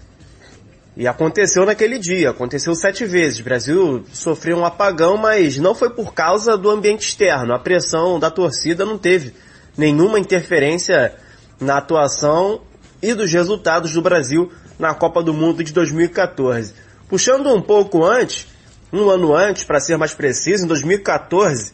E 0.98 1.08
aconteceu 1.08 1.66
naquele 1.66 1.98
dia, 1.98 2.32
aconteceu 2.32 2.76
sete 2.76 3.06
vezes. 3.06 3.40
O 3.40 3.44
Brasil 3.44 4.04
sofreu 4.12 4.58
um 4.58 4.66
apagão, 4.66 5.16
mas 5.16 5.58
não 5.58 5.74
foi 5.74 5.92
por 5.92 6.14
causa 6.14 6.58
do 6.58 6.70
ambiente 6.70 7.08
externo. 7.08 7.54
A 7.54 7.60
pressão 7.60 8.20
da 8.20 8.30
torcida 8.30 8.84
não 8.84 8.98
teve 8.98 9.34
nenhuma 9.78 10.20
interferência 10.20 11.16
na 11.60 11.78
atuação 11.78 12.62
e 13.02 13.14
dos 13.14 13.32
resultados 13.32 13.94
do 13.94 14.02
Brasil 14.02 14.52
na 14.78 14.94
Copa 14.94 15.24
do 15.24 15.34
Mundo 15.34 15.64
de 15.64 15.74
2014. 15.74 16.74
Puxando 17.10 17.54
um 17.54 17.62
pouco 17.62 18.04
antes, 18.06 18.48
um 18.92 19.10
ano 19.10 19.36
antes, 19.36 19.64
para 19.64 19.80
ser 19.80 19.98
mais 19.98 20.14
preciso, 20.14 20.66
em 20.66 20.68
2014, 20.68 21.74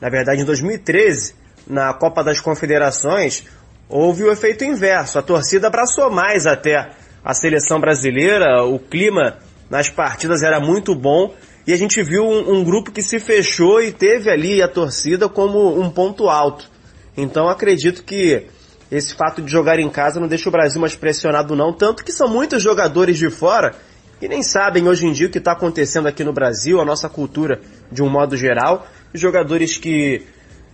na 0.00 0.08
verdade 0.08 0.42
em 0.42 0.44
2013, 0.44 1.34
na 1.66 1.92
Copa 1.94 2.22
das 2.22 2.40
Confederações, 2.40 3.44
houve 3.88 4.24
o 4.24 4.30
efeito 4.30 4.64
inverso. 4.64 5.18
A 5.18 5.22
torcida 5.22 5.66
abraçou 5.66 6.10
mais 6.10 6.46
até 6.46 6.90
a 7.24 7.34
seleção 7.34 7.80
brasileira, 7.80 8.64
o 8.64 8.78
clima 8.78 9.38
nas 9.68 9.90
partidas 9.90 10.42
era 10.42 10.60
muito 10.60 10.94
bom 10.94 11.34
e 11.66 11.72
a 11.72 11.76
gente 11.76 12.02
viu 12.02 12.24
um, 12.24 12.58
um 12.58 12.64
grupo 12.64 12.90
que 12.90 13.02
se 13.02 13.20
fechou 13.20 13.82
e 13.82 13.92
teve 13.92 14.30
ali 14.30 14.62
a 14.62 14.68
torcida 14.68 15.28
como 15.28 15.78
um 15.78 15.90
ponto 15.90 16.28
alto. 16.28 16.70
Então 17.16 17.48
acredito 17.48 18.02
que 18.02 18.46
esse 18.90 19.14
fato 19.14 19.42
de 19.42 19.50
jogar 19.50 19.78
em 19.78 19.88
casa 19.88 20.18
não 20.18 20.28
deixa 20.28 20.48
o 20.48 20.52
Brasil 20.52 20.80
mais 20.80 20.96
pressionado 20.96 21.54
não, 21.54 21.72
tanto 21.72 22.04
que 22.04 22.12
são 22.12 22.28
muitos 22.28 22.62
jogadores 22.62 23.18
de 23.18 23.28
fora 23.30 23.74
que 24.18 24.26
nem 24.26 24.42
sabem 24.42 24.88
hoje 24.88 25.06
em 25.06 25.12
dia 25.12 25.28
o 25.28 25.30
que 25.30 25.38
está 25.38 25.52
acontecendo 25.52 26.08
aqui 26.08 26.24
no 26.24 26.32
Brasil, 26.32 26.80
a 26.80 26.84
nossa 26.84 27.08
cultura 27.08 27.60
de 27.90 28.02
um 28.02 28.08
modo 28.08 28.36
geral, 28.36 28.86
jogadores 29.14 29.76
que 29.76 30.26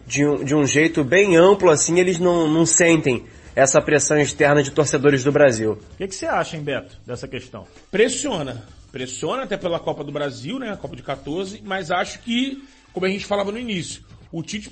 de 0.07 0.25
um, 0.25 0.45
de 0.45 0.55
um 0.55 0.67
jeito 0.67 1.03
bem 1.03 1.37
amplo 1.37 1.71
assim, 1.71 1.99
eles 1.99 2.19
não, 2.19 2.49
não 2.49 2.65
sentem 2.65 3.25
essa 3.55 3.81
pressão 3.81 4.19
externa 4.19 4.63
de 4.63 4.71
torcedores 4.71 5.23
do 5.23 5.31
Brasil. 5.31 5.73
O 5.73 5.97
que, 5.97 6.09
que 6.09 6.15
você 6.15 6.27
acha, 6.27 6.57
hein, 6.57 6.63
Beto, 6.63 6.99
dessa 7.07 7.29
questão? 7.29 7.67
Pressiona. 7.91 8.65
Pressiona 8.91 9.45
até 9.45 9.57
pela 9.57 9.79
Copa 9.79 10.03
do 10.03 10.13
Brasil, 10.13 10.59
né? 10.59 10.73
A 10.73 10.77
Copa 10.77 10.97
de 10.97 11.03
14, 11.03 11.63
mas 11.65 11.91
acho 11.91 12.21
que, 12.21 12.63
como 12.93 13.07
a 13.07 13.09
gente 13.09 13.27
falava 13.27 13.53
no 13.53 13.59
início, 13.59 14.03
o 14.33 14.43
Tite 14.43 14.71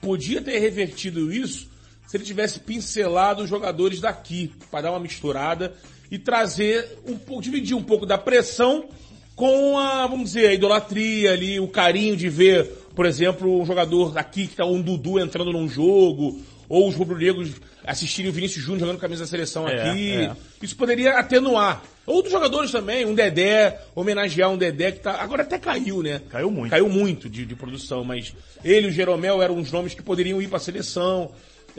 podia 0.00 0.40
ter 0.40 0.58
revertido 0.58 1.32
isso 1.32 1.68
se 2.08 2.16
ele 2.16 2.24
tivesse 2.24 2.58
pincelado 2.60 3.42
os 3.44 3.48
jogadores 3.48 4.00
daqui, 4.00 4.50
para 4.70 4.80
dar 4.82 4.90
uma 4.90 4.98
misturada 4.98 5.72
e 6.10 6.18
trazer 6.18 6.98
um 7.06 7.16
pouco, 7.16 7.42
dividir 7.42 7.76
um 7.76 7.82
pouco 7.82 8.04
da 8.06 8.16
pressão 8.18 8.86
com 9.36 9.78
a, 9.78 10.06
vamos 10.06 10.32
dizer, 10.32 10.48
a 10.48 10.54
idolatria 10.54 11.32
ali, 11.32 11.60
o 11.60 11.68
carinho 11.68 12.16
de 12.16 12.28
ver, 12.28 12.64
por 12.96 13.06
exemplo, 13.06 13.60
um 13.60 13.64
jogador 13.64 14.10
daqui 14.12 14.48
que 14.48 14.56
tá 14.56 14.64
um 14.64 14.82
Dudu 14.82 15.20
entrando 15.20 15.52
num 15.52 15.68
jogo, 15.68 16.40
ou 16.68 16.88
os 16.88 16.94
rubro-negros 16.94 17.52
assistirem 17.86 18.30
o 18.30 18.34
Vinícius 18.34 18.64
Júnior 18.64 18.80
jogando 18.80 18.98
camisa 18.98 19.22
da 19.24 19.28
seleção 19.28 19.68
É, 19.68 19.90
aqui. 19.90 20.12
é. 20.16 20.32
Isso 20.60 20.76
poderia 20.76 21.12
atenuar. 21.18 21.82
Outros 22.04 22.32
jogadores 22.32 22.70
também, 22.72 23.04
um 23.06 23.14
Dedé, 23.14 23.78
homenagear 23.94 24.50
um 24.50 24.56
Dedé 24.56 24.92
que 24.92 25.00
tá. 25.00 25.12
Agora 25.20 25.42
até 25.42 25.58
caiu, 25.58 26.02
né? 26.02 26.20
Caiu 26.30 26.50
muito. 26.50 26.70
Caiu 26.70 26.88
muito 26.88 27.28
de, 27.28 27.44
de 27.46 27.54
produção, 27.54 28.02
mas 28.02 28.34
ele 28.64 28.86
e 28.86 28.90
o 28.90 28.92
Jeromel 28.92 29.40
eram 29.42 29.58
os 29.58 29.70
nomes 29.70 29.94
que 29.94 30.02
poderiam 30.02 30.40
ir 30.40 30.48
para 30.48 30.56
a 30.56 30.60
seleção. 30.60 31.30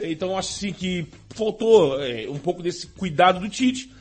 Então 0.03 0.37
acho 0.37 0.49
assim 0.51 0.73
que 0.73 1.05
faltou 1.29 2.01
é, 2.03 2.27
um 2.29 2.37
pouco 2.37 2.61
desse 2.63 2.87
cuidado 2.87 3.39
do 3.39 3.49
Tite. 3.49 3.91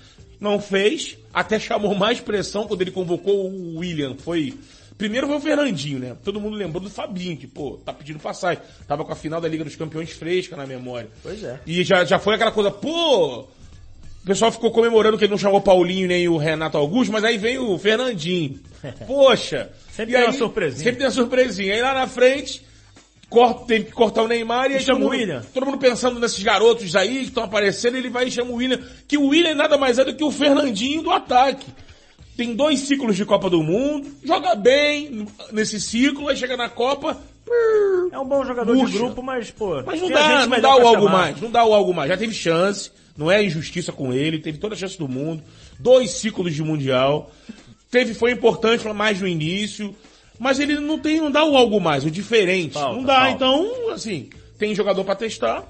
Não 0.41 0.61
fez, 0.61 1.17
até 1.35 1.59
chamou 1.59 1.95
mais 1.97 2.21
pressão 2.21 2.67
quando 2.67 2.81
ele 2.83 2.91
convocou 2.93 3.51
o 3.51 3.79
William. 3.79 4.15
Foi 4.17 4.55
Primeiro 4.97 5.29
foi 5.29 5.37
o 5.37 5.41
Fernandinho, 5.41 5.99
né? 6.01 6.17
Todo 6.25 6.41
mundo 6.41 6.57
lembrou 6.57 6.83
do 6.83 6.91
Fabinho, 6.91 7.37
que, 7.37 7.47
pô, 7.47 7.79
tá 7.85 7.93
pedindo 7.93 8.19
passagem. 8.19 8.61
Tava 8.89 9.05
com 9.05 9.13
a 9.13 9.17
final 9.17 9.41
da 9.41 9.47
Liga 9.47 9.63
dos 9.65 9.77
Campeões 9.77 10.11
fresca 10.11 10.57
na 10.57 10.67
memória. 10.67 11.09
Pois 11.23 11.43
é. 11.45 11.61
E 11.65 11.85
já, 11.85 12.05
já 12.05 12.19
foi 12.19 12.35
aquela 12.35 12.51
coisa, 12.51 12.69
pô, 12.73 13.43
o 13.43 13.47
pessoal 14.27 14.51
ficou 14.51 14.73
comemorando 14.73 15.17
que 15.17 15.23
ele 15.25 15.31
não 15.31 15.39
chamou 15.39 15.61
Paulinho 15.61 16.09
nem 16.09 16.29
o 16.29 16.37
Renato 16.37 16.77
Augusto, 16.77 17.13
mas 17.13 17.23
aí 17.23 17.39
vem 17.39 17.59
o 17.59 17.79
Fernandinho. 17.79 18.59
Poxa. 19.07 19.71
Sempre 19.93 20.15
E 20.15 20.17
tem 20.17 20.23
aí- 20.25 20.27
uma 20.33 20.33
surpresinha. 20.39 20.83
Sempre 20.85 20.97
tem 20.99 21.07
uma 21.07 21.13
surpresinha. 21.13 21.75
Aí 21.75 21.81
lá 21.83 21.95
na 21.95 22.09
frente, 22.09 22.63
corta, 23.29 23.67
teve 23.67 23.85
que 23.87 23.93
cortar 23.93 24.23
o 24.23 24.29
Neymar 24.29 24.71
e 24.71 24.75
aí 24.75 24.81
chama 24.81 25.05
o 25.05 25.09
William. 25.09 25.43
Todo 25.53 25.67
mundo 25.67 25.79
pensando 25.79 26.19
nesses 26.19 26.43
garotos 26.43 26.95
aí 26.97 27.19
que 27.21 27.25
estão 27.25 27.45
aparecendo, 27.45 27.97
ele 27.97 28.11
vai 28.11 28.27
e 28.27 28.31
chama 28.31 28.51
o 28.51 28.55
William. 28.57 28.81
Que 29.07 29.17
o 29.19 29.29
William 29.29 29.55
nada 29.55 29.77
mais 29.77 29.99
é 29.99 30.05
do 30.05 30.15
que 30.15 30.25
o 30.25 30.31
Fernandinho 30.31 31.03
do 31.03 31.11
ataque. 31.11 31.67
Tem 32.37 32.55
dois 32.55 32.81
ciclos 32.81 33.17
de 33.17 33.25
Copa 33.25 33.51
do 33.51 33.63
Mundo, 33.63 34.09
joga 34.23 34.55
bem 34.55 35.27
nesse 35.53 35.81
ciclo, 35.81 36.29
aí 36.29 36.37
chega 36.37 36.57
na 36.57 36.69
Copa, 36.69 37.21
É 38.13 38.19
um 38.19 38.25
bom 38.25 38.45
jogador 38.45 38.73
Puxa. 38.77 38.93
de 38.93 38.99
grupo, 38.99 39.23
mas, 39.23 39.51
pô. 39.51 39.83
mas 39.85 40.01
não 40.01 40.09
dá, 40.09 40.47
não 40.47 40.61
dá 40.61 40.77
o 40.77 40.87
algo 40.87 41.05
chamar. 41.07 41.19
mais, 41.19 41.41
não 41.41 41.51
dá 41.51 41.65
o 41.65 41.75
algo 41.75 41.93
mais. 41.93 42.09
Já 42.09 42.17
teve 42.17 42.33
chance, 42.33 42.91
não 43.17 43.31
é 43.31 43.43
injustiça 43.43 43.91
com 43.91 44.13
ele, 44.13 44.39
teve 44.39 44.59
toda 44.59 44.75
a 44.75 44.79
chance 44.79 44.97
do 44.97 45.09
mundo, 45.09 45.43
dois 45.79 46.13
ciclos 46.13 46.55
de 46.55 46.63
mundial, 46.63 47.31
teve, 47.91 48.15
foi 48.15 48.31
importante 48.33 48.87
mais 48.93 49.21
no 49.21 49.27
início, 49.27 49.95
mas 50.39 50.59
ele 50.59 50.79
não 50.79 50.99
tem, 50.99 51.21
não 51.21 51.31
dá 51.31 51.45
o 51.45 51.57
algo 51.57 51.81
mais, 51.81 52.05
o 52.05 52.11
diferente. 52.11 52.75
Falta, 52.75 52.97
não 52.97 53.05
dá, 53.05 53.15
falta. 53.15 53.31
então, 53.33 53.91
assim, 53.91 54.31
tem 54.59 54.75
jogador 54.75 55.05
pra 55.05 55.17
testar. 55.17 55.65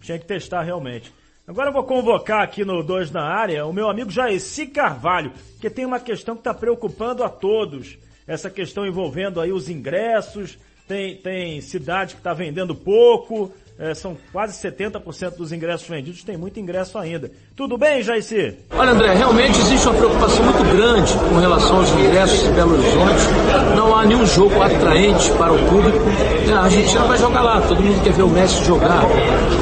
Tinha 0.00 0.18
que 0.18 0.26
testar 0.26 0.62
realmente. 0.62 1.12
Agora 1.46 1.68
eu 1.68 1.72
vou 1.72 1.82
convocar 1.82 2.42
aqui 2.42 2.64
no 2.64 2.82
2 2.82 3.10
na 3.10 3.24
área 3.24 3.66
o 3.66 3.72
meu 3.72 3.88
amigo 3.88 4.10
Jaeci 4.10 4.68
Carvalho, 4.68 5.32
que 5.60 5.68
tem 5.68 5.84
uma 5.84 5.98
questão 5.98 6.34
que 6.34 6.40
está 6.40 6.54
preocupando 6.54 7.24
a 7.24 7.28
todos. 7.28 7.98
Essa 8.26 8.48
questão 8.48 8.86
envolvendo 8.86 9.40
aí 9.40 9.50
os 9.50 9.68
ingressos, 9.68 10.56
tem, 10.86 11.16
tem 11.16 11.60
cidade 11.60 12.14
que 12.14 12.20
está 12.20 12.32
vendendo 12.32 12.74
pouco, 12.74 13.52
eh, 13.80 13.94
são 13.94 14.14
quase 14.30 14.60
70% 14.62 15.36
dos 15.38 15.52
ingressos 15.52 15.88
vendidos, 15.88 16.22
tem 16.22 16.36
muito 16.36 16.60
ingresso 16.60 16.98
ainda. 16.98 17.30
Tudo 17.56 17.78
bem, 17.78 18.02
Jaeci? 18.02 18.54
Olha, 18.76 18.90
André, 18.90 19.14
realmente 19.14 19.58
existe 19.58 19.88
uma 19.88 19.96
preocupação 19.96 20.44
muito 20.44 20.76
grande 20.76 21.12
com 21.14 21.38
relação 21.38 21.76
aos 21.78 21.90
ingressos 21.92 22.46
em 22.46 22.52
Belo 22.52 22.74
Horizonte. 22.74 23.74
Não 23.74 23.96
há 23.96 24.04
nenhum 24.04 24.26
jogo 24.26 24.62
atraente 24.62 25.30
para 25.32 25.52
o 25.52 25.58
público. 25.70 25.98
É, 26.46 26.52
A 26.52 26.60
Argentina 26.64 27.04
vai 27.04 27.16
jogar 27.16 27.40
lá, 27.40 27.60
todo 27.62 27.82
mundo 27.82 28.04
quer 28.04 28.12
ver 28.12 28.22
o 28.22 28.28
Messi 28.28 28.62
jogar. 28.66 29.02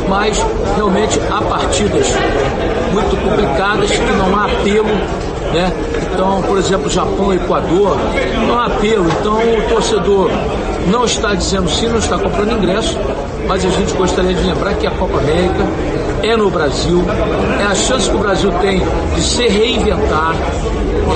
Mas, 0.08 0.44
realmente, 0.74 1.20
há 1.30 1.40
partidas 1.40 2.08
muito 2.92 3.16
complicadas 3.22 3.90
que 3.90 4.12
não 4.16 4.36
há 4.36 4.46
apelo. 4.46 5.28
Né? 5.52 5.72
Então, 6.12 6.42
por 6.42 6.58
exemplo, 6.58 6.90
Japão 6.90 7.32
Equador, 7.32 7.96
não 8.48 8.58
há 8.58 8.66
apelo. 8.66 9.08
Então, 9.20 9.38
o 9.38 9.68
torcedor 9.68 10.30
não 10.90 11.04
está 11.04 11.34
dizendo 11.34 11.68
sim, 11.70 11.86
não 11.88 11.98
está 11.98 12.18
comprando 12.18 12.58
ingresso, 12.58 12.98
mas 13.48 13.64
a 13.64 13.70
gente 13.70 13.94
gostaria 13.94 14.34
de 14.34 14.42
lembrar 14.42 14.74
que 14.74 14.86
a 14.86 14.90
Copa 14.90 15.18
América 15.18 15.66
é 16.22 16.36
no 16.36 16.50
Brasil, 16.50 17.02
é 17.58 17.64
a 17.64 17.74
chance 17.74 18.10
que 18.10 18.14
o 18.14 18.18
Brasil 18.18 18.52
tem 18.60 18.82
de 19.14 19.22
se 19.22 19.48
reinventar, 19.48 20.34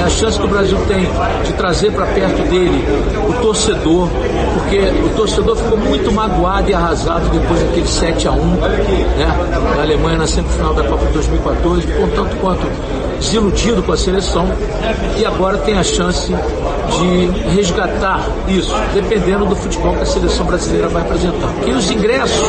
é 0.00 0.02
a 0.02 0.08
chance 0.08 0.38
que 0.38 0.44
o 0.46 0.48
Brasil 0.48 0.78
tem 0.88 1.06
de 1.44 1.52
trazer 1.52 1.92
para 1.92 2.06
perto 2.06 2.42
dele 2.48 2.82
o 3.28 3.32
torcedor, 3.42 4.08
porque 4.54 4.78
o 5.04 5.10
torcedor 5.14 5.56
ficou 5.56 5.76
muito 5.76 6.10
magoado 6.10 6.70
e 6.70 6.74
arrasado 6.74 7.28
depois 7.28 7.60
daquele 7.60 7.86
7 7.86 8.26
a 8.26 8.32
1 8.32 8.36
né, 8.36 9.76
da 9.76 9.82
Alemanha 9.82 10.18
na 10.18 10.26
semifinal 10.26 10.72
da 10.72 10.84
Copa 10.84 11.04
de 11.06 11.12
2014, 11.12 11.82
ficou 11.82 12.06
um 12.06 12.10
tanto 12.10 12.36
quanto 12.36 12.66
desiludido 13.18 13.82
com 13.82 13.92
a 13.92 13.96
seleção 13.96 14.48
e 15.18 15.24
agora 15.24 15.58
tem 15.58 15.78
a 15.78 15.82
chance 15.84 16.34
de 16.98 17.26
resgatar 17.54 18.20
isso, 18.48 18.74
dependendo 18.94 19.46
do 19.46 19.56
futebol 19.56 19.94
que 19.94 20.02
a 20.02 20.06
seleção 20.06 20.46
brasileira 20.46 20.88
vai 20.88 21.02
apresentar. 21.02 21.50
E 21.66 21.70
os 21.70 21.90
ingressos, 21.90 22.48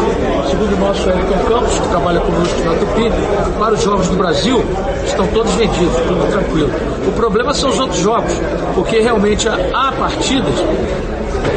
segundo 0.50 0.76
o 0.76 0.80
nosso 0.80 1.10
Elton 1.10 1.40
Campos, 1.48 1.80
que 1.80 1.88
trabalha 1.88 2.20
conosco 2.20 2.60
na 2.64 2.74
Tupi, 2.76 3.12
para 3.60 3.74
os 3.74 3.84
jogos 3.84 4.08
do 4.08 4.16
Brasil, 4.16 4.64
estão 5.06 5.28
todos 5.28 5.52
vendidos, 5.54 5.96
tudo 6.08 6.32
tranquilo. 6.32 6.72
O 7.08 7.12
problema 7.12 7.54
são 7.54 7.70
os 7.70 7.80
outros 7.80 8.00
jogos, 8.00 8.32
porque 8.76 9.00
realmente 9.00 9.48
há, 9.48 9.92
partidas 9.92 10.56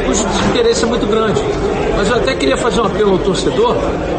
cujo 0.07 0.25
desinteresse 0.25 0.85
é 0.85 0.87
muito 0.87 1.07
grande. 1.07 1.40
Mas 1.96 2.09
eu 2.09 2.16
até 2.16 2.35
queria 2.35 2.57
fazer 2.57 2.81
um 2.81 2.85
apelo 2.85 3.12
ao 3.12 3.18
torcedor, 3.18 3.77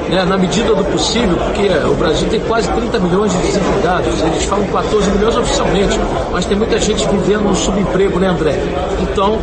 né, 0.09 0.25
na 0.25 0.37
medida 0.37 0.73
do 0.73 0.83
possível, 0.85 1.37
porque 1.37 1.67
o 1.87 1.93
Brasil 1.95 2.27
tem 2.29 2.39
quase 2.41 2.69
30 2.71 2.99
milhões 2.99 3.31
de 3.31 3.37
desempregados, 3.39 4.21
eles 4.21 4.45
falam 4.45 4.65
14 4.67 5.09
milhões 5.11 5.35
oficialmente, 5.35 5.99
mas 6.31 6.45
tem 6.45 6.57
muita 6.57 6.79
gente 6.79 7.07
vivendo 7.07 7.43
no 7.43 7.55
subemprego, 7.55 8.19
né 8.19 8.27
André? 8.27 8.59
Então, 9.01 9.39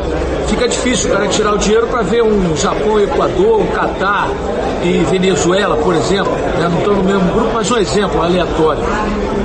fica 0.48 0.68
difícil 0.68 1.10
o 1.10 1.12
cara 1.12 1.28
tirar 1.28 1.54
o 1.54 1.58
dinheiro 1.58 1.86
para 1.86 2.02
ver 2.02 2.22
um 2.22 2.56
Japão, 2.56 3.00
Equador, 3.00 3.60
um 3.60 3.66
Catar 3.66 4.28
e 4.82 5.04
Venezuela, 5.10 5.76
por 5.76 5.94
exemplo, 5.94 6.32
né, 6.32 6.68
não 6.70 6.78
estão 6.78 6.94
no 6.94 7.04
mesmo 7.04 7.32
grupo, 7.32 7.50
mas 7.54 7.70
um 7.70 7.76
exemplo 7.76 8.22
aleatório. 8.22 8.82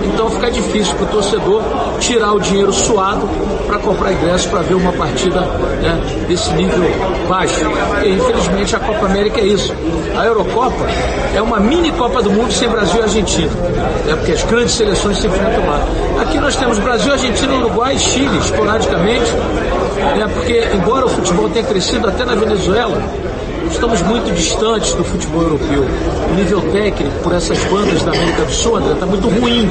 Então 0.03 0.29
fica 0.31 0.51
difícil 0.51 0.95
para 0.95 1.05
o 1.05 1.07
torcedor 1.07 1.63
tirar 1.99 2.33
o 2.33 2.39
dinheiro 2.39 2.73
suado 2.73 3.27
para 3.67 3.77
comprar 3.79 4.11
ingresso 4.11 4.49
para 4.49 4.61
ver 4.61 4.73
uma 4.73 4.91
partida 4.91 5.41
né, 5.41 6.25
desse 6.27 6.51
nível 6.53 6.83
baixo. 7.27 7.55
E 8.03 8.09
infelizmente 8.09 8.75
a 8.75 8.79
Copa 8.79 9.05
América 9.05 9.39
é 9.39 9.45
isso. 9.45 9.73
A 10.17 10.25
Eurocopa 10.25 10.87
é 11.35 11.41
uma 11.41 11.59
mini 11.59 11.91
Copa 11.91 12.21
do 12.21 12.31
Mundo 12.31 12.51
sem 12.51 12.67
Brasil 12.67 12.99
e 12.99 13.03
Argentina, 13.03 13.51
né, 14.05 14.15
porque 14.15 14.31
as 14.31 14.43
grandes 14.43 14.73
seleções 14.73 15.17
se 15.17 15.27
enfrentam 15.27 15.65
lá. 15.65 15.79
Aqui 16.21 16.37
nós 16.39 16.55
temos 16.55 16.79
Brasil, 16.79 17.11
Argentina, 17.11 17.53
Uruguai 17.55 17.95
e 17.95 17.99
Chile, 17.99 18.37
esporadicamente, 18.37 19.31
né, 20.17 20.29
porque 20.33 20.67
embora 20.73 21.05
o 21.05 21.09
futebol 21.09 21.49
tenha 21.49 21.65
crescido 21.65 22.07
até 22.07 22.25
na 22.25 22.35
Venezuela, 22.35 23.01
estamos 23.71 24.01
muito 24.01 24.33
distantes 24.33 24.93
do 24.93 25.03
futebol 25.03 25.43
europeu. 25.43 25.85
O 26.31 26.35
nível 26.35 26.61
técnico, 26.71 27.19
por 27.23 27.33
essas 27.33 27.57
bandas 27.65 28.01
da 28.03 28.11
América 28.11 28.43
do 28.43 28.51
Sul, 28.51 28.79
está 28.91 29.05
muito 29.05 29.27
ruim. 29.29 29.69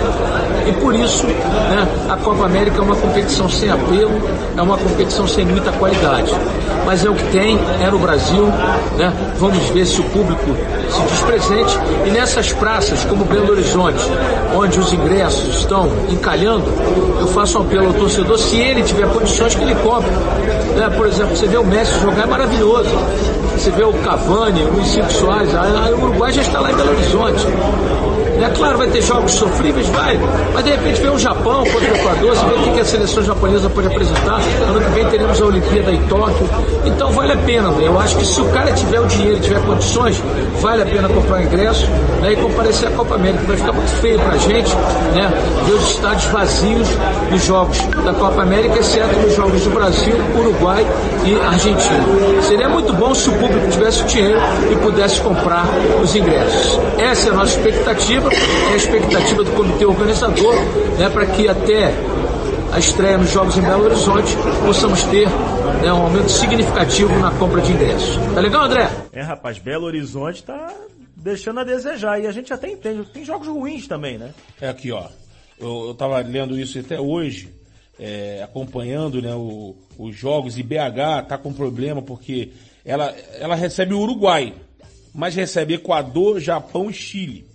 E 0.69 0.73
por 0.73 0.95
isso, 0.95 1.27
né, 1.27 1.89
a 2.11 2.17
Copa 2.17 2.45
América 2.45 2.77
é 2.77 2.83
uma 2.83 2.95
competição 2.95 3.49
sem 3.49 3.71
apelo, 3.71 4.21
é 4.55 4.61
uma 4.61 4.77
competição 4.77 5.27
sem 5.27 5.47
muita 5.47 5.73
qualidade. 5.73 6.31
Mas 6.85 7.05
é 7.05 7.09
o 7.09 7.15
que 7.15 7.25
tem, 7.33 7.59
é 7.83 7.91
no 7.91 7.99
Brasil, 7.99 8.47
né? 8.99 9.11
Vamos 9.39 9.67
ver 9.71 9.87
se 9.87 9.99
o 10.01 10.05
público 10.05 10.57
se 10.91 11.01
diz 11.03 11.21
presente. 11.23 11.79
E 12.07 12.11
nessas 12.11 12.53
praças, 12.53 13.03
como 13.05 13.25
Belo 13.25 13.53
Horizonte, 13.53 14.05
onde 14.55 14.79
os 14.79 14.93
ingressos 14.93 15.61
estão 15.61 15.91
encalhando, 16.11 16.65
eu 17.21 17.27
faço 17.29 17.59
um 17.59 17.63
apelo 17.63 17.87
ao 17.87 17.95
torcedor, 17.95 18.39
se 18.39 18.57
ele 18.57 18.83
tiver 18.83 19.09
condições, 19.09 19.55
que 19.55 19.63
ele 19.63 19.75
compre. 19.77 20.11
Né? 20.77 20.91
Por 20.97 21.07
exemplo, 21.07 21.35
você 21.35 21.47
vê 21.47 21.57
o 21.57 21.65
Messi 21.65 21.99
jogar, 22.01 22.25
é 22.25 22.27
maravilhoso. 22.27 22.91
Você 23.57 23.71
vê 23.71 23.85
o 23.85 23.93
Cavani, 23.95 24.63
o 24.65 24.73
Luiz 24.75 24.89
Soares, 25.13 25.51
o 25.99 26.05
Uruguai 26.05 26.33
já 26.33 26.43
está 26.43 26.61
lá 26.61 26.71
em 26.71 26.75
Belo 26.77 26.91
Horizonte. 26.91 27.47
É 28.41 28.51
claro, 28.51 28.79
vai 28.79 28.89
ter 28.89 29.03
jogos 29.03 29.33
sofríveis, 29.33 29.89
vai, 29.89 30.19
mas 30.55 30.65
de 30.65 30.71
repente 30.71 31.01
vem 31.01 31.11
o 31.11 31.19
Japão 31.19 31.65
contra 31.65 31.93
o 31.93 31.97
Equador, 31.97 32.37
você 32.37 32.47
vê 32.47 32.71
o 32.71 32.73
que 32.73 32.81
a 32.81 32.85
seleção 32.85 33.23
japonesa 33.23 33.69
pode 33.69 33.87
apresentar. 33.89 34.41
Ano 34.69 34.81
que 34.81 34.91
vem 34.91 35.07
teremos 35.07 35.41
a 35.41 35.45
Olimpíada 35.45 35.91
em 35.91 36.03
Tóquio. 36.05 36.49
Então 36.85 37.11
vale 37.13 37.33
a 37.33 37.37
pena, 37.37 37.69
eu 37.81 37.99
acho 37.99 38.17
que 38.17 38.25
se 38.25 38.41
o 38.41 38.45
cara 38.51 38.73
tiver 38.73 39.01
o 39.01 39.07
dinheiro, 39.07 39.41
tiver 39.41 39.61
condições, 39.65 40.23
vale 40.61 40.83
a 40.83 40.87
pena 40.87 41.09
comprar 41.09 41.43
ingresso 41.43 41.87
né, 42.21 42.33
e 42.33 42.37
comparecer 42.37 42.89
à 42.89 42.93
Copa 42.93 43.15
América. 43.15 43.45
Vai 43.47 43.57
ficar 43.57 43.73
muito 43.73 43.91
feio 44.01 44.19
pra 44.21 44.37
gente, 44.37 44.75
né? 45.15 45.33
Ver 45.67 45.75
os 45.75 45.91
estádios 45.91 46.25
vazios 46.33 46.89
nos 47.31 47.45
jogos 47.45 47.79
da 48.05 48.13
Copa 48.15 48.43
América, 48.43 48.79
exceto 48.79 49.17
nos 49.17 49.35
jogos 49.35 49.63
do 49.63 49.71
Brasil, 49.71 50.15
Uruguai 50.37 50.87
e 51.25 51.35
Argentina. 51.41 52.05
Seria 52.43 52.69
muito 52.69 52.93
bom 52.93 53.15
se 53.15 53.29
o 53.29 53.33
público 53.33 53.69
tivesse 53.71 54.05
dinheiro 54.05 54.41
e 54.71 54.77
pudesse 54.77 55.21
comprar 55.21 55.65
os 56.03 56.15
ingressos. 56.15 56.79
Essa 56.99 57.29
é 57.29 57.33
a 57.33 57.35
nossa 57.35 57.57
expectativa, 57.57 58.28
é 58.33 58.73
a 58.73 58.77
expectativa 58.77 59.43
do 59.45 59.51
comitê 59.53 59.85
organizador, 59.85 60.55
né, 60.99 61.09
para 61.13 61.27
que 61.27 61.49
até 61.49 61.93
a 62.73 62.79
estreia 62.79 63.17
nos 63.19 63.31
Jogos 63.31 63.57
em 63.57 63.63
Belo 63.63 63.85
Horizonte 63.85 64.35
possamos 64.65 65.03
ter 65.05 65.27
né, 65.83 65.93
um 65.93 66.03
aumento 66.03 66.31
significativo 66.31 67.17
na 67.19 67.31
compra 67.33 67.61
de 67.63 67.73
ingressos. 67.73 68.17
Tá 68.35 68.41
legal, 68.41 68.65
André? 68.65 68.91
É, 69.13 69.23
rapaz, 69.23 69.59
Belo 69.59 69.87
Horizonte 69.87 70.43
tá 70.43 70.73
deixando 71.17 71.61
a 71.61 71.65
desejar. 71.65 72.21
E 72.23 72.27
a 72.27 72.33
gente 72.33 72.53
até 72.53 72.69
entende. 72.71 73.05
Tem 73.13 73.25
jogos 73.25 73.49
ruins 73.49 73.87
também, 73.89 74.19
né? 74.19 74.31
É 74.61 74.69
aqui, 74.69 74.93
ó. 74.93 75.05
Eu, 75.59 75.89
eu 75.89 75.95
tava 75.95 76.19
lendo 76.21 76.59
isso 76.59 76.79
até 76.79 77.01
hoje, 77.01 77.49
é, 77.99 78.43
acompanhando 78.45 79.21
né, 79.23 79.35
o- 79.35 79.75
os 79.99 80.15
jogos, 80.15 80.59
e 80.59 80.63
BH 80.63 81.23
tá 81.29 81.37
com 81.39 81.53
problema 81.53 82.01
porque 82.03 82.51
ela, 82.85 83.13
ela 83.41 83.55
recebe 83.57 83.93
o 83.95 83.99
Uruguai, 84.01 84.55
mas 85.15 85.35
recebe 85.35 85.75
Equador, 85.75 86.39
Japão 86.39 86.89
e 86.91 86.93
Chile. 86.95 87.47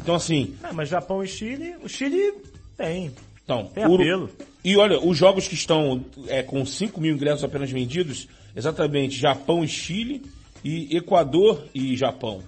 Então 0.00 0.14
assim, 0.14 0.54
Ah, 0.62 0.72
mas 0.72 0.88
Japão 0.88 1.22
e 1.22 1.28
Chile, 1.28 1.74
o 1.82 1.88
Chile 1.88 2.34
tem. 2.76 3.12
então, 3.44 3.66
Tem 3.74 3.84
Uru- 3.86 4.02
apelo. 4.02 4.30
E 4.64 4.76
olha, 4.76 4.98
os 4.98 5.16
jogos 5.16 5.46
que 5.46 5.54
estão 5.54 6.04
é, 6.28 6.42
com 6.42 6.64
5 6.64 7.00
mil 7.00 7.14
ingressos 7.14 7.44
apenas 7.44 7.70
vendidos, 7.70 8.26
exatamente 8.56 9.16
Japão 9.18 9.62
e 9.62 9.68
Chile, 9.68 10.22
e 10.64 10.96
Equador 10.96 11.64
e 11.74 11.94
Japão. 11.96 12.42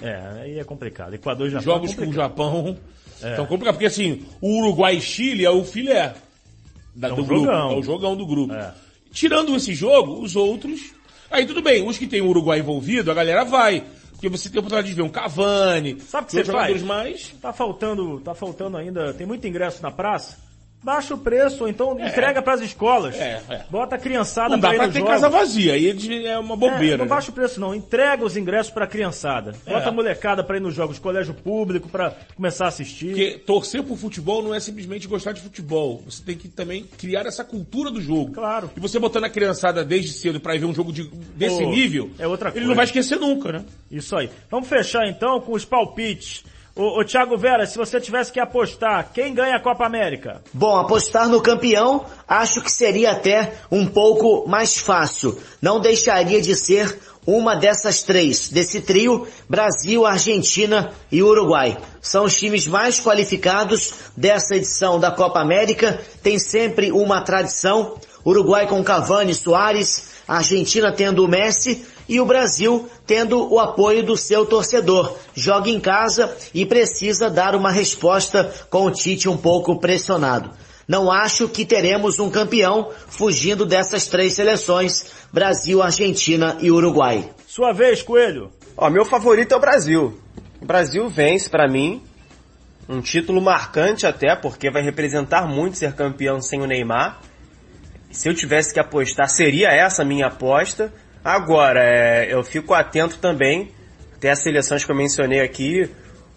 É, 0.00 0.16
aí 0.42 0.58
é 0.58 0.64
complicado. 0.64 1.14
Equador 1.14 1.46
e 1.46 1.50
Japão. 1.50 1.64
jogos 1.64 1.92
é 1.92 1.94
com 1.94 2.08
o. 2.08 2.12
Japão 2.12 2.76
É. 3.22 3.30
estão 3.30 3.46
complicados, 3.46 3.76
porque 3.76 3.86
assim, 3.86 4.22
o 4.40 4.58
Uruguai 4.58 4.96
e 4.96 5.00
Chile 5.00 5.44
é 5.44 5.50
o 5.50 5.64
filé 5.64 6.12
da, 6.94 7.08
É 7.08 7.12
um 7.12 7.16
do 7.16 7.24
grupo, 7.24 7.44
jogão. 7.44 7.70
é 7.70 7.76
o 7.76 7.82
jogão 7.82 8.16
do 8.16 8.26
grupo. 8.26 8.52
É. 8.52 8.74
Tirando 9.12 9.54
esse 9.54 9.72
jogo, 9.74 10.20
os 10.20 10.34
outros, 10.34 10.80
aí 11.30 11.46
tudo 11.46 11.62
bem, 11.62 11.86
os 11.86 11.96
que 11.96 12.08
tem 12.08 12.20
o 12.20 12.26
Uruguai 12.28 12.58
envolvido, 12.58 13.10
a 13.12 13.14
galera 13.14 13.44
vai. 13.44 13.84
Porque 14.22 14.38
você 14.38 14.48
tem 14.48 14.58
a 14.58 14.60
oportunidade 14.60 14.88
de 14.88 14.94
ver 14.94 15.02
um 15.02 15.08
Cavani, 15.08 16.00
Sabe 16.00 16.26
o 16.26 16.30
que 16.30 16.36
você 16.36 16.44
faz? 16.44 16.80
mais. 16.84 17.34
Tá 17.42 17.52
faltando, 17.52 18.20
tá 18.20 18.32
faltando 18.32 18.76
ainda, 18.76 19.12
tem 19.12 19.26
muito 19.26 19.44
ingresso 19.48 19.82
na 19.82 19.90
praça. 19.90 20.38
Baixa 20.82 21.14
o 21.14 21.18
preço, 21.18 21.62
ou 21.62 21.68
então 21.68 21.92
entrega 22.00 22.42
pras 22.42 22.60
escolas. 22.60 23.14
É, 23.14 23.40
é. 23.48 23.62
Bota 23.70 23.94
a 23.94 23.98
criançada 23.98 24.50
Não 24.50 24.58
dá 24.58 24.70
pra 24.74 24.88
ter 24.88 24.94
jogos. 24.98 25.08
casa 25.10 25.28
vazia, 25.28 25.74
aí 25.74 26.26
é 26.26 26.38
uma 26.38 26.56
bobeira. 26.56 26.94
É, 26.94 26.96
não 26.98 27.04
né? 27.04 27.08
baixa 27.10 27.30
o 27.30 27.34
preço 27.34 27.60
não, 27.60 27.72
entrega 27.74 28.24
os 28.24 28.36
ingressos 28.36 28.72
pra 28.72 28.86
criançada. 28.86 29.52
Bota 29.64 29.86
É. 29.86 29.88
a 29.88 29.92
molecada 29.92 30.42
pra 30.42 30.56
ir 30.56 30.60
nos 30.60 30.74
jogos, 30.74 30.98
colégio 30.98 31.34
público 31.34 31.88
pra 31.88 32.12
começar 32.34 32.64
a 32.64 32.68
assistir. 32.68 33.08
Porque 33.10 33.38
torcer 33.46 33.82
pro 33.84 33.94
futebol 33.94 34.42
não 34.42 34.52
é 34.54 34.58
simplesmente 34.58 35.06
gostar 35.06 35.32
de 35.32 35.40
futebol. 35.40 36.02
Você 36.04 36.22
tem 36.24 36.36
que 36.36 36.48
também 36.48 36.84
criar 36.98 37.26
essa 37.26 37.44
cultura 37.44 37.88
do 37.90 38.00
jogo. 38.00 38.32
Claro. 38.32 38.70
E 38.76 38.80
você 38.80 38.98
botando 38.98 39.24
a 39.24 39.30
criançada 39.30 39.84
desde 39.84 40.12
cedo 40.12 40.40
pra 40.40 40.56
ir 40.56 40.58
ver 40.58 40.66
um 40.66 40.74
jogo 40.74 40.92
de- 40.92 41.08
desse 41.36 41.62
Pô, 41.62 41.70
nível, 41.70 42.10
é 42.18 42.26
outra 42.26 42.48
ele 42.48 42.54
coisa. 42.54 42.68
não 42.68 42.74
vai 42.74 42.84
esquecer 42.86 43.20
nunca, 43.20 43.52
né? 43.52 43.64
Isso 43.90 44.16
aí. 44.16 44.28
Vamos 44.50 44.68
fechar 44.68 45.06
então 45.08 45.40
com 45.40 45.52
os 45.52 45.64
palpites. 45.64 46.44
Ô 46.74 47.04
Thiago 47.04 47.36
Vera, 47.36 47.66
se 47.66 47.76
você 47.76 48.00
tivesse 48.00 48.32
que 48.32 48.40
apostar, 48.40 49.10
quem 49.12 49.34
ganha 49.34 49.56
a 49.56 49.60
Copa 49.60 49.84
América? 49.84 50.40
Bom, 50.54 50.74
apostar 50.74 51.28
no 51.28 51.42
campeão 51.42 52.06
acho 52.26 52.62
que 52.62 52.72
seria 52.72 53.10
até 53.10 53.52
um 53.70 53.86
pouco 53.86 54.48
mais 54.48 54.78
fácil. 54.78 55.38
Não 55.60 55.78
deixaria 55.78 56.40
de 56.40 56.56
ser 56.56 56.98
uma 57.26 57.54
dessas 57.54 58.02
três, 58.02 58.48
desse 58.48 58.80
trio, 58.80 59.28
Brasil, 59.46 60.06
Argentina 60.06 60.90
e 61.10 61.22
Uruguai. 61.22 61.76
São 62.00 62.24
os 62.24 62.36
times 62.36 62.66
mais 62.66 62.98
qualificados 62.98 63.92
dessa 64.16 64.56
edição 64.56 64.98
da 64.98 65.10
Copa 65.10 65.40
América, 65.40 66.00
tem 66.22 66.38
sempre 66.38 66.90
uma 66.90 67.20
tradição. 67.20 67.96
Uruguai 68.24 68.66
com 68.66 68.82
Cavani, 68.82 69.34
Soares, 69.34 70.11
Argentina 70.36 70.92
tendo 70.92 71.24
o 71.24 71.28
Messi 71.28 71.84
e 72.08 72.20
o 72.20 72.26
Brasil 72.26 72.88
tendo 73.06 73.52
o 73.52 73.58
apoio 73.58 74.02
do 74.02 74.16
seu 74.16 74.46
torcedor. 74.46 75.16
Joga 75.34 75.70
em 75.70 75.78
casa 75.80 76.34
e 76.54 76.64
precisa 76.64 77.28
dar 77.28 77.54
uma 77.54 77.70
resposta 77.70 78.52
com 78.70 78.86
o 78.86 78.90
Tite 78.90 79.28
um 79.28 79.36
pouco 79.36 79.78
pressionado. 79.78 80.50
Não 80.86 81.10
acho 81.10 81.48
que 81.48 81.64
teremos 81.64 82.18
um 82.18 82.30
campeão 82.30 82.90
fugindo 83.08 83.64
dessas 83.64 84.06
três 84.06 84.34
seleções, 84.34 85.06
Brasil, 85.32 85.82
Argentina 85.82 86.56
e 86.60 86.70
Uruguai. 86.70 87.30
Sua 87.46 87.72
vez, 87.72 88.02
Coelho. 88.02 88.50
Ó, 88.76 88.90
meu 88.90 89.04
favorito 89.04 89.52
é 89.52 89.56
o 89.56 89.60
Brasil. 89.60 90.18
O 90.60 90.64
Brasil 90.64 91.08
vence 91.08 91.48
pra 91.48 91.68
mim. 91.68 92.02
Um 92.88 93.00
título 93.00 93.40
marcante 93.40 94.06
até, 94.06 94.34
porque 94.34 94.70
vai 94.70 94.82
representar 94.82 95.46
muito 95.46 95.78
ser 95.78 95.94
campeão 95.94 96.40
sem 96.40 96.60
o 96.60 96.66
Neymar. 96.66 97.20
Se 98.12 98.28
eu 98.28 98.34
tivesse 98.34 98.72
que 98.72 98.78
apostar, 98.78 99.28
seria 99.28 99.68
essa 99.70 100.02
a 100.02 100.04
minha 100.04 100.26
aposta. 100.26 100.92
Agora, 101.24 101.80
é, 101.82 102.32
eu 102.32 102.44
fico 102.44 102.74
atento 102.74 103.18
também, 103.18 103.72
até 104.14 104.30
as 104.30 104.42
seleções 104.42 104.84
que 104.84 104.90
eu 104.90 104.96
mencionei 104.96 105.40
aqui, 105.40 105.90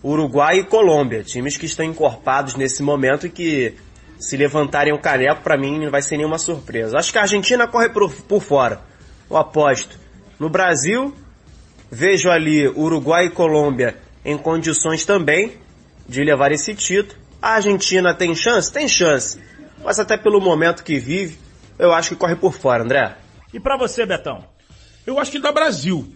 Uruguai 0.03 0.59
e 0.59 0.63
Colômbia, 0.63 1.23
times 1.23 1.57
que 1.57 1.65
estão 1.65 1.85
encorpados 1.85 2.55
nesse 2.55 2.81
momento 2.81 3.27
e 3.27 3.29
que 3.29 3.75
se 4.19 4.37
levantarem 4.37 4.93
o 4.93 4.99
caneco, 4.99 5.41
pra 5.41 5.57
mim 5.57 5.79
não 5.79 5.91
vai 5.91 6.01
ser 6.01 6.17
nenhuma 6.17 6.37
surpresa. 6.37 6.97
Acho 6.97 7.11
que 7.11 7.17
a 7.17 7.23
Argentina 7.23 7.67
corre 7.67 7.89
por, 7.89 8.11
por 8.23 8.41
fora. 8.41 8.81
Eu 9.29 9.35
aposto. 9.35 9.99
No 10.39 10.49
Brasil, 10.49 11.13
vejo 11.91 12.29
ali 12.29 12.67
Uruguai 12.67 13.25
e 13.25 13.29
Colômbia 13.29 13.97
em 14.23 14.37
condições 14.37 15.05
também 15.05 15.57
de 16.07 16.23
levar 16.23 16.51
esse 16.51 16.73
título. 16.73 17.19
A 17.41 17.55
Argentina 17.55 18.13
tem 18.13 18.33
chance? 18.33 18.71
Tem 18.71 18.87
chance. 18.87 19.39
Mas 19.83 19.99
até 19.99 20.17
pelo 20.17 20.39
momento 20.39 20.83
que 20.83 20.97
vive, 20.99 21.37
eu 21.79 21.93
acho 21.93 22.09
que 22.09 22.15
corre 22.15 22.35
por 22.35 22.53
fora, 22.53 22.83
André. 22.83 23.15
E 23.53 23.59
pra 23.59 23.77
você, 23.77 24.05
Betão? 24.05 24.43
Eu 25.05 25.19
acho 25.19 25.31
que 25.31 25.39
dá 25.39 25.51
Brasil. 25.51 26.13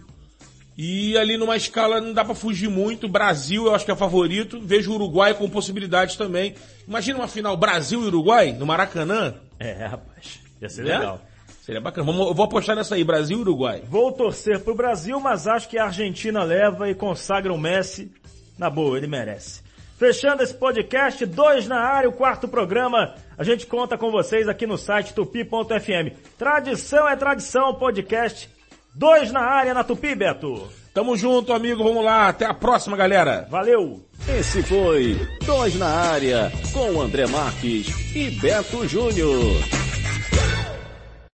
E 0.76 1.16
ali 1.18 1.36
numa 1.36 1.56
escala 1.56 2.00
não 2.00 2.12
dá 2.12 2.24
pra 2.24 2.34
fugir 2.34 2.68
muito. 2.68 3.08
Brasil 3.08 3.66
eu 3.66 3.74
acho 3.74 3.84
que 3.84 3.90
é 3.90 3.96
favorito. 3.96 4.60
Vejo 4.62 4.90
o 4.92 4.94
Uruguai 4.94 5.34
com 5.34 5.48
possibilidades 5.48 6.16
também. 6.16 6.54
Imagina 6.88 7.18
uma 7.18 7.28
final 7.28 7.56
Brasil 7.56 8.02
e 8.02 8.06
Uruguai 8.06 8.52
no 8.52 8.64
Maracanã. 8.66 9.34
É, 9.58 9.86
rapaz. 9.86 10.40
Ia 10.60 10.68
ser 10.68 10.84
Né? 10.84 10.96
legal. 10.98 11.20
Seria 11.62 11.80
bacana. 11.80 12.06
Vamos- 12.06 12.26
eu 12.28 12.34
vou 12.34 12.46
apostar 12.46 12.74
nessa 12.74 12.94
aí, 12.94 13.04
Brasil 13.04 13.36
e 13.38 13.40
Uruguai. 13.42 13.82
Vou 13.88 14.10
torcer 14.12 14.60
pro 14.60 14.74
Brasil, 14.74 15.20
mas 15.20 15.46
acho 15.46 15.68
que 15.68 15.76
a 15.78 15.84
Argentina 15.84 16.42
leva 16.42 16.88
e 16.88 16.94
consagra 16.94 17.52
o 17.52 17.58
Messi. 17.58 18.10
Na 18.58 18.70
boa, 18.70 18.96
ele 18.96 19.06
merece. 19.06 19.62
Fechando 20.00 20.42
esse 20.42 20.54
podcast, 20.54 21.26
dois 21.26 21.68
na 21.68 21.78
área, 21.78 22.08
o 22.08 22.12
quarto 22.14 22.48
programa. 22.48 23.16
A 23.36 23.44
gente 23.44 23.66
conta 23.66 23.98
com 23.98 24.10
vocês 24.10 24.48
aqui 24.48 24.66
no 24.66 24.78
site 24.78 25.12
tupi.fm. 25.12 26.16
Tradição 26.38 27.06
é 27.06 27.14
tradição, 27.14 27.74
podcast. 27.74 28.48
Dois 28.94 29.30
na 29.30 29.40
área 29.40 29.74
na 29.74 29.84
Tupi, 29.84 30.14
Beto. 30.14 30.66
Tamo 30.94 31.18
junto, 31.18 31.52
amigo. 31.52 31.84
Vamos 31.84 32.02
lá. 32.02 32.28
Até 32.28 32.46
a 32.46 32.54
próxima, 32.54 32.96
galera. 32.96 33.46
Valeu! 33.50 34.00
Esse 34.26 34.62
foi 34.62 35.18
Dois 35.44 35.78
na 35.78 35.88
Área, 35.88 36.50
com 36.72 36.98
André 36.98 37.26
Marques 37.26 38.14
e 38.16 38.30
Beto 38.30 38.88
Júnior. 38.88 39.36